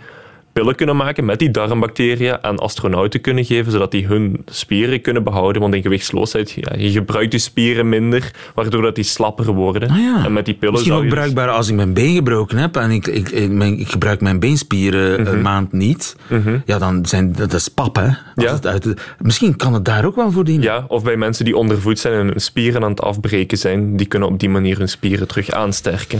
pillen 0.54 0.74
kunnen 0.74 0.96
maken 0.96 1.24
met 1.24 1.38
die 1.38 1.50
darmbacteriën 1.50 2.42
aan 2.42 2.58
astronauten 2.58 3.20
kunnen 3.20 3.44
geven, 3.44 3.72
zodat 3.72 3.90
die 3.90 4.06
hun 4.06 4.42
spieren 4.46 5.00
kunnen 5.00 5.24
behouden. 5.24 5.62
Want 5.62 5.74
in 5.74 5.82
gewichtsloosheid, 5.82 6.50
ja, 6.50 6.72
je 6.76 6.90
gebruikt 6.90 7.32
je 7.32 7.38
spieren 7.38 7.88
minder, 7.88 8.30
waardoor 8.54 8.82
dat 8.82 8.94
die 8.94 9.04
slapper 9.04 9.52
worden. 9.52 9.90
Ah 9.90 9.96
ja. 9.98 10.24
En 10.24 10.32
met 10.32 10.44
die 10.44 10.54
pillen 10.54 10.74
Misschien 10.74 10.94
ook 10.96 11.02
dus- 11.02 11.12
bruikbaar 11.12 11.48
als 11.48 11.68
ik 11.68 11.74
mijn 11.74 11.92
been 11.94 12.14
gebroken 12.14 12.58
heb 12.58 12.76
en 12.76 12.90
ik, 12.90 13.06
ik, 13.06 13.28
ik, 13.28 13.50
mijn- 13.50 13.78
ik 13.80 13.88
gebruik 13.88 14.20
mijn 14.20 14.38
beenspieren 14.40 15.20
Mhm. 15.20 15.32
een 15.34 15.42
maand 15.42 15.72
niet. 15.72 16.16
Ja, 16.66 16.78
dan 16.78 17.06
zijn 17.06 17.32
dat 17.32 17.52
is 17.52 17.68
pap, 17.68 17.96
hè? 17.96 18.06
Ja. 18.34 18.52
het 18.52 18.66
uit 18.66 18.94
misschien 19.18 19.56
kan 19.56 19.74
het 19.74 19.84
daar 19.84 20.04
ook 20.04 20.16
wel 20.16 20.30
voor 20.32 20.44
dienen. 20.44 20.62
Ja, 20.64 20.84
of 20.88 21.02
bij 21.02 21.16
mensen 21.16 21.44
die 21.44 21.56
ondervoed 21.56 21.98
zijn 21.98 22.14
en 22.14 22.26
hun 22.26 22.40
spieren 22.40 22.82
aan 22.84 22.90
het 22.90 23.00
afbreken 23.00 23.58
zijn, 23.58 23.96
die 23.96 24.06
kunnen 24.06 24.28
op 24.28 24.38
die 24.40 24.48
manier 24.48 24.78
hun 24.78 24.88
spieren 24.88 25.28
terug 25.28 25.50
aansterken. 25.50 26.18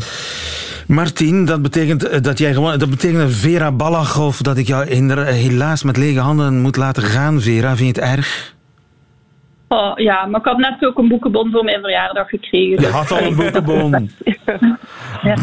Martien, 0.86 1.44
dat 1.44 1.62
betekent 1.62 2.04
eh, 2.08 2.20
dat 2.22 2.38
jij 2.38 2.52
gewoon. 2.54 2.78
Dat 2.78 2.90
betekent 2.90 3.20
een 3.20 3.30
Vera 3.30 3.72
Ballach 3.72 4.16
of 4.26 4.40
dat 4.42 4.56
ik 4.58 4.66
jou 4.66 4.86
in- 4.86 5.18
helaas 5.18 5.82
met 5.82 5.96
lege 5.96 6.18
handen 6.20 6.60
moet 6.60 6.76
laten 6.76 7.02
gaan, 7.02 7.40
Vera. 7.40 7.76
Vind 7.76 7.96
je 7.96 8.02
het 8.02 8.10
erg? 8.18 8.54
Oh, 9.68 9.92
ja, 9.94 10.26
maar 10.26 10.40
ik 10.40 10.46
had 10.46 10.58
net 10.58 10.84
ook 10.86 10.98
een 10.98 11.08
boekenbon 11.08 11.50
voor 11.50 11.64
mijn 11.64 11.80
verjaardag 11.80 12.28
gekregen. 12.28 12.80
Je 12.80 12.86
had 12.86 13.10
al 13.12 13.22
een 13.22 13.36
boekenbon. 13.36 13.94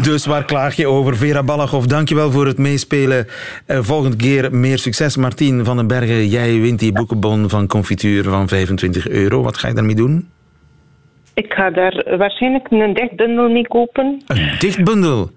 Dus 0.02 0.26
waar 0.26 0.44
klaag 0.44 0.74
je 0.76 0.86
over? 0.86 1.16
Vera 1.16 1.42
Ballachhoff, 1.42 1.86
dankjewel 1.86 2.30
voor 2.30 2.46
het 2.46 2.58
meespelen. 2.58 3.26
Eh, 3.66 3.78
volgende 3.80 4.16
keer 4.16 4.54
meer 4.54 4.78
succes. 4.78 5.16
Martien 5.16 5.64
van 5.64 5.76
den 5.76 5.86
Bergen, 5.86 6.26
jij 6.28 6.60
wint 6.60 6.78
die 6.78 6.92
boekenbon 6.92 7.48
van 7.48 7.66
confituur 7.66 8.24
van 8.24 8.48
25 8.48 9.08
euro. 9.08 9.42
Wat 9.42 9.56
ga 9.58 9.68
je 9.68 9.74
daarmee 9.74 9.94
doen? 9.94 10.28
Ik 11.34 11.52
ga 11.52 11.70
daar 11.70 12.16
waarschijnlijk 12.18 12.66
een 12.70 12.94
dichtbundel 12.94 13.48
mee 13.50 13.68
kopen. 13.68 14.22
Een 14.26 14.50
dichtbundel. 14.58 15.30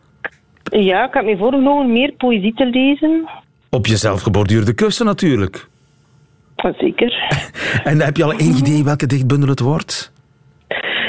Ja, 0.79 1.07
ik 1.07 1.13
heb 1.13 1.25
me 1.25 1.37
voorgenomen 1.37 1.91
meer 1.91 2.11
poëzie 2.17 2.53
te 2.53 2.65
lezen. 2.65 3.29
Op 3.69 3.85
jezelf 3.85 4.21
geborduurde 4.21 4.73
kussen 4.73 5.05
natuurlijk. 5.05 5.67
Zeker. 6.77 7.13
En 7.83 8.01
heb 8.01 8.17
je 8.17 8.23
al 8.23 8.33
enig 8.33 8.57
idee 8.57 8.83
welke 8.83 9.05
dichtbundel 9.05 9.49
het 9.49 9.59
wordt? 9.59 10.13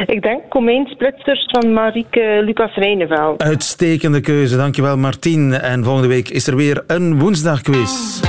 Ik 0.07 0.22
denk 0.22 0.40
Komijnsplitsers 0.48 1.48
van 1.50 1.72
Marieke 1.72 2.42
Lucas 2.44 2.74
Rijneveld. 2.74 3.42
Uitstekende 3.42 4.20
keuze, 4.20 4.57
dankjewel 4.57 4.96
Martien. 4.96 5.52
En 5.52 5.85
volgende 5.85 6.09
week 6.09 6.29
is 6.29 6.46
er 6.46 6.57
weer 6.57 6.85
een 6.87 7.18
woensdagquiz. 7.18 8.20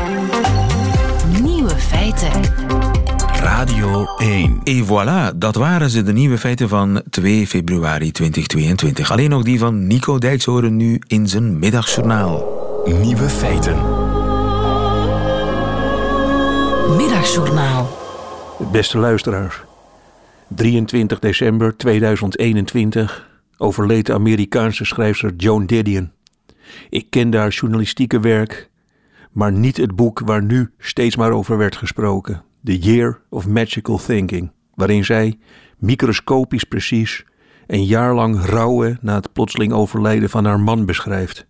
Nieuwe 1.42 1.70
feiten. 1.70 2.67
Radio 3.58 4.06
1. 4.18 4.60
Et 4.64 4.86
voilà, 4.86 5.36
dat 5.36 5.56
waren 5.56 5.90
ze, 5.90 6.04
de 6.04 6.14
nieuwe 6.14 6.38
feiten 6.38 6.70
van 6.70 7.02
2 7.10 7.48
februari 7.48 8.12
2022. 8.12 9.12
Alleen 9.12 9.30
nog 9.30 9.44
die 9.44 9.60
van 9.60 9.88
Nico 9.88 10.18
Dijkshoorn 10.18 10.76
nu 10.76 11.02
in 11.08 11.28
zijn 11.28 11.60
middagjournaal. 11.60 12.46
Nieuwe 13.02 13.30
feiten. 13.30 13.76
Middagjournaal. 16.98 17.98
Beste 18.72 18.98
luisteraars. 18.98 19.64
23 20.48 21.20
december 21.20 21.78
2021 21.78 23.30
overleed 23.58 24.06
de 24.06 24.14
Amerikaanse 24.14 24.86
schrijfster 24.86 25.34
Joan 25.38 25.66
Didion. 25.66 26.12
Ik 26.90 27.10
kende 27.10 27.38
haar 27.38 27.52
journalistieke 27.52 28.20
werk, 28.20 28.70
maar 29.32 29.52
niet 29.52 29.78
het 29.78 29.96
boek 29.96 30.20
waar 30.26 30.44
nu 30.44 30.72
steeds 30.78 31.16
maar 31.16 31.32
over 31.32 31.58
werd 31.58 31.76
gesproken. 31.76 32.46
The 32.64 32.80
Year 32.80 33.22
of 33.30 33.48
Magical 33.48 33.98
Thinking, 33.98 34.52
waarin 34.74 35.06
zij, 35.06 35.40
microscopisch 35.78 36.64
precies, 36.64 37.26
een 37.68 37.86
jaar 37.86 38.16
lang 38.16 38.46
rouwen 38.46 38.98
na 39.02 39.16
het 39.16 39.34
plotseling 39.34 39.74
overlijden 39.74 40.30
van 40.30 40.46
haar 40.46 40.60
man 40.60 40.86
beschrijft. 40.86 41.48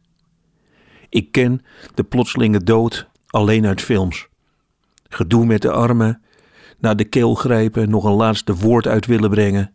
Ik 1.09 1.31
ken 1.31 1.61
de 1.93 2.03
plotselinge 2.03 2.63
dood 2.63 3.09
alleen 3.27 3.65
uit 3.65 3.81
films. 3.81 4.27
Gedoe 5.09 5.45
met 5.45 5.61
de 5.61 5.71
armen, 5.71 6.21
naar 6.79 6.95
de 6.95 7.05
keel 7.05 7.35
grijpen, 7.35 7.89
nog 7.89 8.03
een 8.03 8.11
laatste 8.11 8.55
woord 8.55 8.87
uit 8.87 9.05
willen 9.05 9.29
brengen 9.29 9.71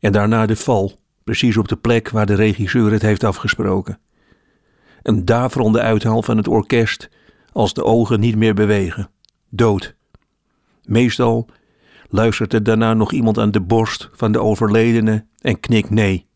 en 0.00 0.12
daarna 0.12 0.46
de 0.46 0.56
val, 0.56 1.00
precies 1.24 1.56
op 1.56 1.68
de 1.68 1.76
plek 1.76 2.10
waar 2.10 2.26
de 2.26 2.34
regisseur 2.34 2.92
het 2.92 3.02
heeft 3.02 3.24
afgesproken. 3.24 3.98
Een 5.02 5.24
daverende 5.24 5.80
uithaal 5.80 6.22
van 6.22 6.36
het 6.36 6.48
orkest 6.48 7.08
als 7.52 7.74
de 7.74 7.84
ogen 7.84 8.20
niet 8.20 8.36
meer 8.36 8.54
bewegen. 8.54 9.10
Dood. 9.48 9.95
Meestal 10.86 11.48
luistert 12.08 12.52
er 12.52 12.62
daarna 12.62 12.94
nog 12.94 13.12
iemand 13.12 13.38
aan 13.38 13.50
de 13.50 13.60
borst 13.60 14.08
van 14.12 14.32
de 14.32 14.40
overledene 14.40 15.26
en 15.40 15.60
knikt 15.60 15.90
nee. 15.90 16.26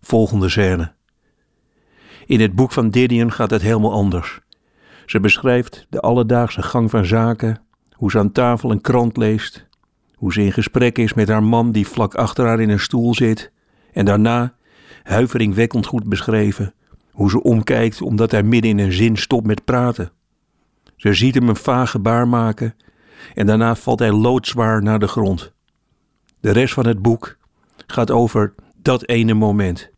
Volgende 0.00 0.48
scène. 0.48 0.92
In 2.26 2.40
het 2.40 2.54
boek 2.54 2.72
van 2.72 2.90
Didion 2.90 3.32
gaat 3.32 3.50
het 3.50 3.62
helemaal 3.62 3.92
anders. 3.92 4.40
Ze 5.06 5.20
beschrijft 5.20 5.86
de 5.90 6.00
alledaagse 6.00 6.62
gang 6.62 6.90
van 6.90 7.04
zaken, 7.04 7.62
hoe 7.92 8.10
ze 8.10 8.18
aan 8.18 8.32
tafel 8.32 8.70
een 8.70 8.80
krant 8.80 9.16
leest, 9.16 9.66
hoe 10.14 10.32
ze 10.32 10.42
in 10.42 10.52
gesprek 10.52 10.98
is 10.98 11.14
met 11.14 11.28
haar 11.28 11.42
man 11.42 11.72
die 11.72 11.86
vlak 11.86 12.14
achter 12.14 12.46
haar 12.46 12.60
in 12.60 12.70
een 12.70 12.80
stoel 12.80 13.14
zit, 13.14 13.52
en 13.92 14.04
daarna, 14.04 14.54
huiveringwekkend 15.02 15.86
goed 15.86 16.08
beschreven, 16.08 16.74
hoe 17.10 17.30
ze 17.30 17.42
omkijkt 17.42 18.02
omdat 18.02 18.30
hij 18.30 18.42
midden 18.42 18.70
in 18.70 18.78
een 18.78 18.92
zin 18.92 19.16
stopt 19.16 19.46
met 19.46 19.64
praten. 19.64 20.10
Ze 20.96 21.14
ziet 21.14 21.34
hem 21.34 21.48
een 21.48 21.56
vaag 21.56 21.90
gebaar 21.90 22.28
maken 22.28 22.74
en 23.34 23.46
daarna 23.46 23.74
valt 23.74 23.98
hij 23.98 24.12
loodzwaar 24.12 24.82
naar 24.82 24.98
de 24.98 25.08
grond. 25.08 25.52
De 26.40 26.50
rest 26.50 26.74
van 26.74 26.86
het 26.86 27.02
boek 27.02 27.36
gaat 27.86 28.10
over 28.10 28.54
dat 28.82 29.08
ene 29.08 29.34
moment. 29.34 29.90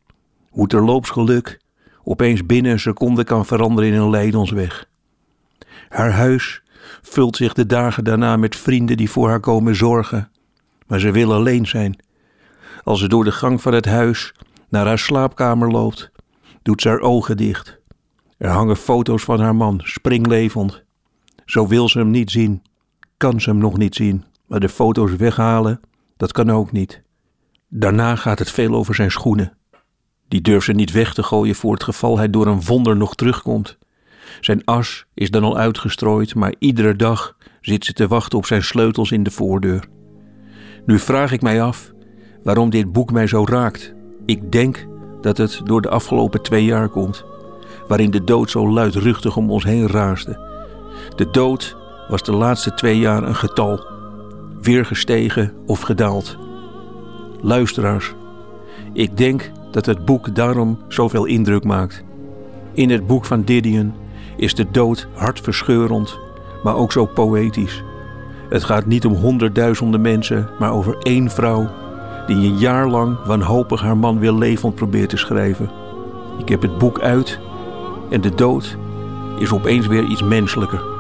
Hoe 0.48 0.66
terloops 0.66 1.11
geluk 1.11 1.61
opeens 2.04 2.46
binnen 2.46 2.72
een 2.72 2.81
seconde 2.81 3.24
kan 3.24 3.46
veranderen 3.46 3.92
in 3.92 4.00
een 4.00 4.11
lijdensweg. 4.11 4.88
Haar 5.88 6.11
huis 6.11 6.62
vult 7.02 7.37
zich 7.37 7.52
de 7.52 7.66
dagen 7.66 8.04
daarna 8.04 8.37
met 8.37 8.57
vrienden 8.57 8.96
die 8.96 9.11
voor 9.11 9.28
haar 9.28 9.40
komen 9.40 9.76
zorgen, 9.76 10.31
maar 10.87 11.00
ze 11.00 11.11
wil 11.11 11.33
alleen 11.33 11.66
zijn. 11.66 12.02
Als 12.83 13.00
ze 13.00 13.09
door 13.09 13.24
de 13.24 13.33
gang 13.33 13.62
van 13.62 13.74
het 13.74 13.87
huis 13.87 14.35
naar 14.68 14.87
haar 14.87 14.98
slaapkamer 14.98 15.70
loopt, 15.70 16.11
doet 16.62 16.83
ze 16.83 16.88
haar 16.88 17.00
ogen 17.00 17.37
dicht. 17.37 17.78
Er 18.38 18.50
hangen 18.50 18.76
foto's 18.76 19.22
van 19.22 19.40
haar 19.40 19.54
man, 19.54 19.81
springlevend. 19.83 20.83
Zo 21.44 21.66
wil 21.66 21.88
ze 21.88 21.98
hem 21.98 22.11
niet 22.11 22.31
zien, 22.31 22.62
kan 23.18 23.40
ze 23.40 23.50
hem 23.50 23.59
nog 23.59 23.76
niet 23.76 23.94
zien, 23.94 24.24
maar 24.46 24.61
de 24.61 24.68
foto's 24.68 25.16
weghalen, 25.16 25.81
dat 26.16 26.33
kan 26.33 26.50
ook 26.50 26.72
niet. 26.72 27.02
Daarna 27.68 28.16
gaat 28.16 28.38
het 28.38 28.50
veel 28.50 28.74
over 28.74 28.94
zijn 28.94 29.11
schoenen. 29.11 29.57
Die 30.28 30.40
durft 30.40 30.64
ze 30.64 30.72
niet 30.72 30.92
weg 30.92 31.14
te 31.14 31.22
gooien 31.22 31.54
voor 31.54 31.72
het 31.72 31.83
geval 31.83 32.18
hij 32.18 32.31
door 32.31 32.46
een 32.46 32.62
wonder 32.62 32.96
nog 32.96 33.14
terugkomt. 33.14 33.78
Zijn 34.40 34.64
as 34.64 35.07
is 35.14 35.31
dan 35.31 35.44
al 35.44 35.57
uitgestrooid, 35.59 36.35
maar 36.35 36.54
iedere 36.59 36.96
dag 36.96 37.37
zit 37.61 37.85
ze 37.85 37.92
te 37.92 38.09
wachten 38.09 38.38
op 38.38 38.46
zijn 38.46 38.62
sleutels 38.62 39.11
in 39.11 39.22
de 39.22 39.31
voordeur. 39.31 39.88
Nu 40.87 40.98
vraag 40.98 41.33
ik 41.33 41.42
mij 41.42 41.62
af 41.62 41.92
waarom 42.42 42.70
dit 42.70 42.92
boek 42.92 43.12
mij 43.12 43.26
zo 43.26 43.44
raakt. 43.44 43.94
Ik 44.26 44.52
denk 44.52 44.87
dat 45.20 45.37
het 45.37 45.61
door 45.64 45.81
de 45.81 45.88
afgelopen 45.88 46.42
twee 46.42 46.64
jaar 46.64 46.88
komt, 46.88 47.24
waarin 47.88 48.11
de 48.11 48.24
dood 48.24 48.50
zo 48.50 48.70
luidruchtig 48.70 49.37
om 49.37 49.50
ons 49.50 49.64
heen 49.64 49.87
raasde. 49.87 50.46
De 51.16 51.31
dood 51.31 51.76
was 52.09 52.23
de 52.23 52.33
laatste 52.33 52.75
twee 52.75 52.99
jaar 52.99 53.23
een 53.23 53.35
getal, 53.35 53.87
weer 54.62 54.85
gestegen 54.85 55.53
of 55.66 55.81
gedaald. 55.81 56.37
Luisteraars, 57.40 58.14
ik 58.92 59.16
denk 59.16 59.51
dat 59.71 59.87
het 59.87 60.05
boek 60.05 60.35
daarom 60.35 60.79
zoveel 60.88 61.25
indruk 61.25 61.64
maakt. 61.64 62.05
In 62.73 62.90
het 62.90 63.07
boek 63.07 63.25
van 63.25 63.42
Didion 63.42 63.94
is 64.37 64.55
de 64.55 64.66
dood 64.71 65.09
hartverscheurend, 65.14 66.18
maar 66.62 66.77
ook 66.77 66.92
zo 66.92 67.07
poëtisch. 67.07 67.83
Het 68.49 68.64
gaat 68.64 68.87
niet 68.87 69.07
om 69.07 69.14
honderdduizenden 69.14 70.01
mensen, 70.01 70.51
maar 70.59 70.73
over 70.73 70.97
één 70.99 71.31
vrouw 71.31 71.68
die 72.27 72.37
een 72.37 72.59
jaar 72.59 72.88
lang 72.88 73.25
wanhopig 73.25 73.81
haar 73.81 73.97
man 73.97 74.18
weer 74.18 74.33
levend 74.33 74.75
probeert 74.75 75.09
te 75.09 75.16
schrijven. 75.16 75.71
Ik 76.38 76.48
heb 76.48 76.63
het 76.63 76.79
boek 76.79 77.00
uit 77.00 77.40
En 78.11 78.21
de 78.21 78.35
dood 78.35 78.77
is 79.38 79.52
opeens 79.52 79.87
weer 79.87 80.04
iets 80.04 80.23
menselijker. 80.23 80.98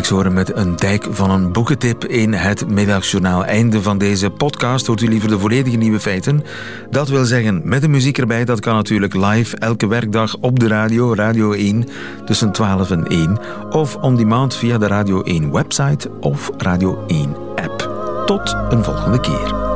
Nico 0.00 0.14
Dijkshoorn 0.14 0.34
met 0.34 0.56
een 0.56 0.76
dijk 0.76 1.06
van 1.10 1.30
een 1.30 1.52
boekentip 1.52 2.04
in 2.04 2.32
het 2.32 2.68
middagjournaal. 2.68 3.44
Einde 3.44 3.82
van 3.82 3.98
deze 3.98 4.30
podcast. 4.30 4.86
Hoort 4.86 5.00
u 5.00 5.08
liever 5.08 5.28
de 5.28 5.38
volledige 5.38 5.76
nieuwe 5.76 6.00
feiten? 6.00 6.44
Dat 6.90 7.08
wil 7.08 7.24
zeggen, 7.24 7.60
met 7.64 7.80
de 7.80 7.88
muziek 7.88 8.18
erbij, 8.18 8.44
dat 8.44 8.60
kan 8.60 8.74
natuurlijk 8.74 9.14
live 9.14 9.56
elke 9.56 9.86
werkdag 9.86 10.36
op 10.40 10.58
de 10.58 10.68
radio, 10.68 11.14
Radio 11.14 11.52
1, 11.52 11.88
tussen 12.24 12.52
12 12.52 12.90
en 12.90 13.06
1. 13.06 13.38
Of 13.70 13.96
on 13.96 14.16
demand 14.16 14.56
via 14.56 14.78
de 14.78 14.86
Radio 14.86 15.22
1 15.22 15.52
website 15.52 16.10
of 16.20 16.50
Radio 16.56 17.04
1 17.06 17.36
app. 17.54 17.90
Tot 18.26 18.56
een 18.70 18.84
volgende 18.84 19.20
keer. 19.20 19.69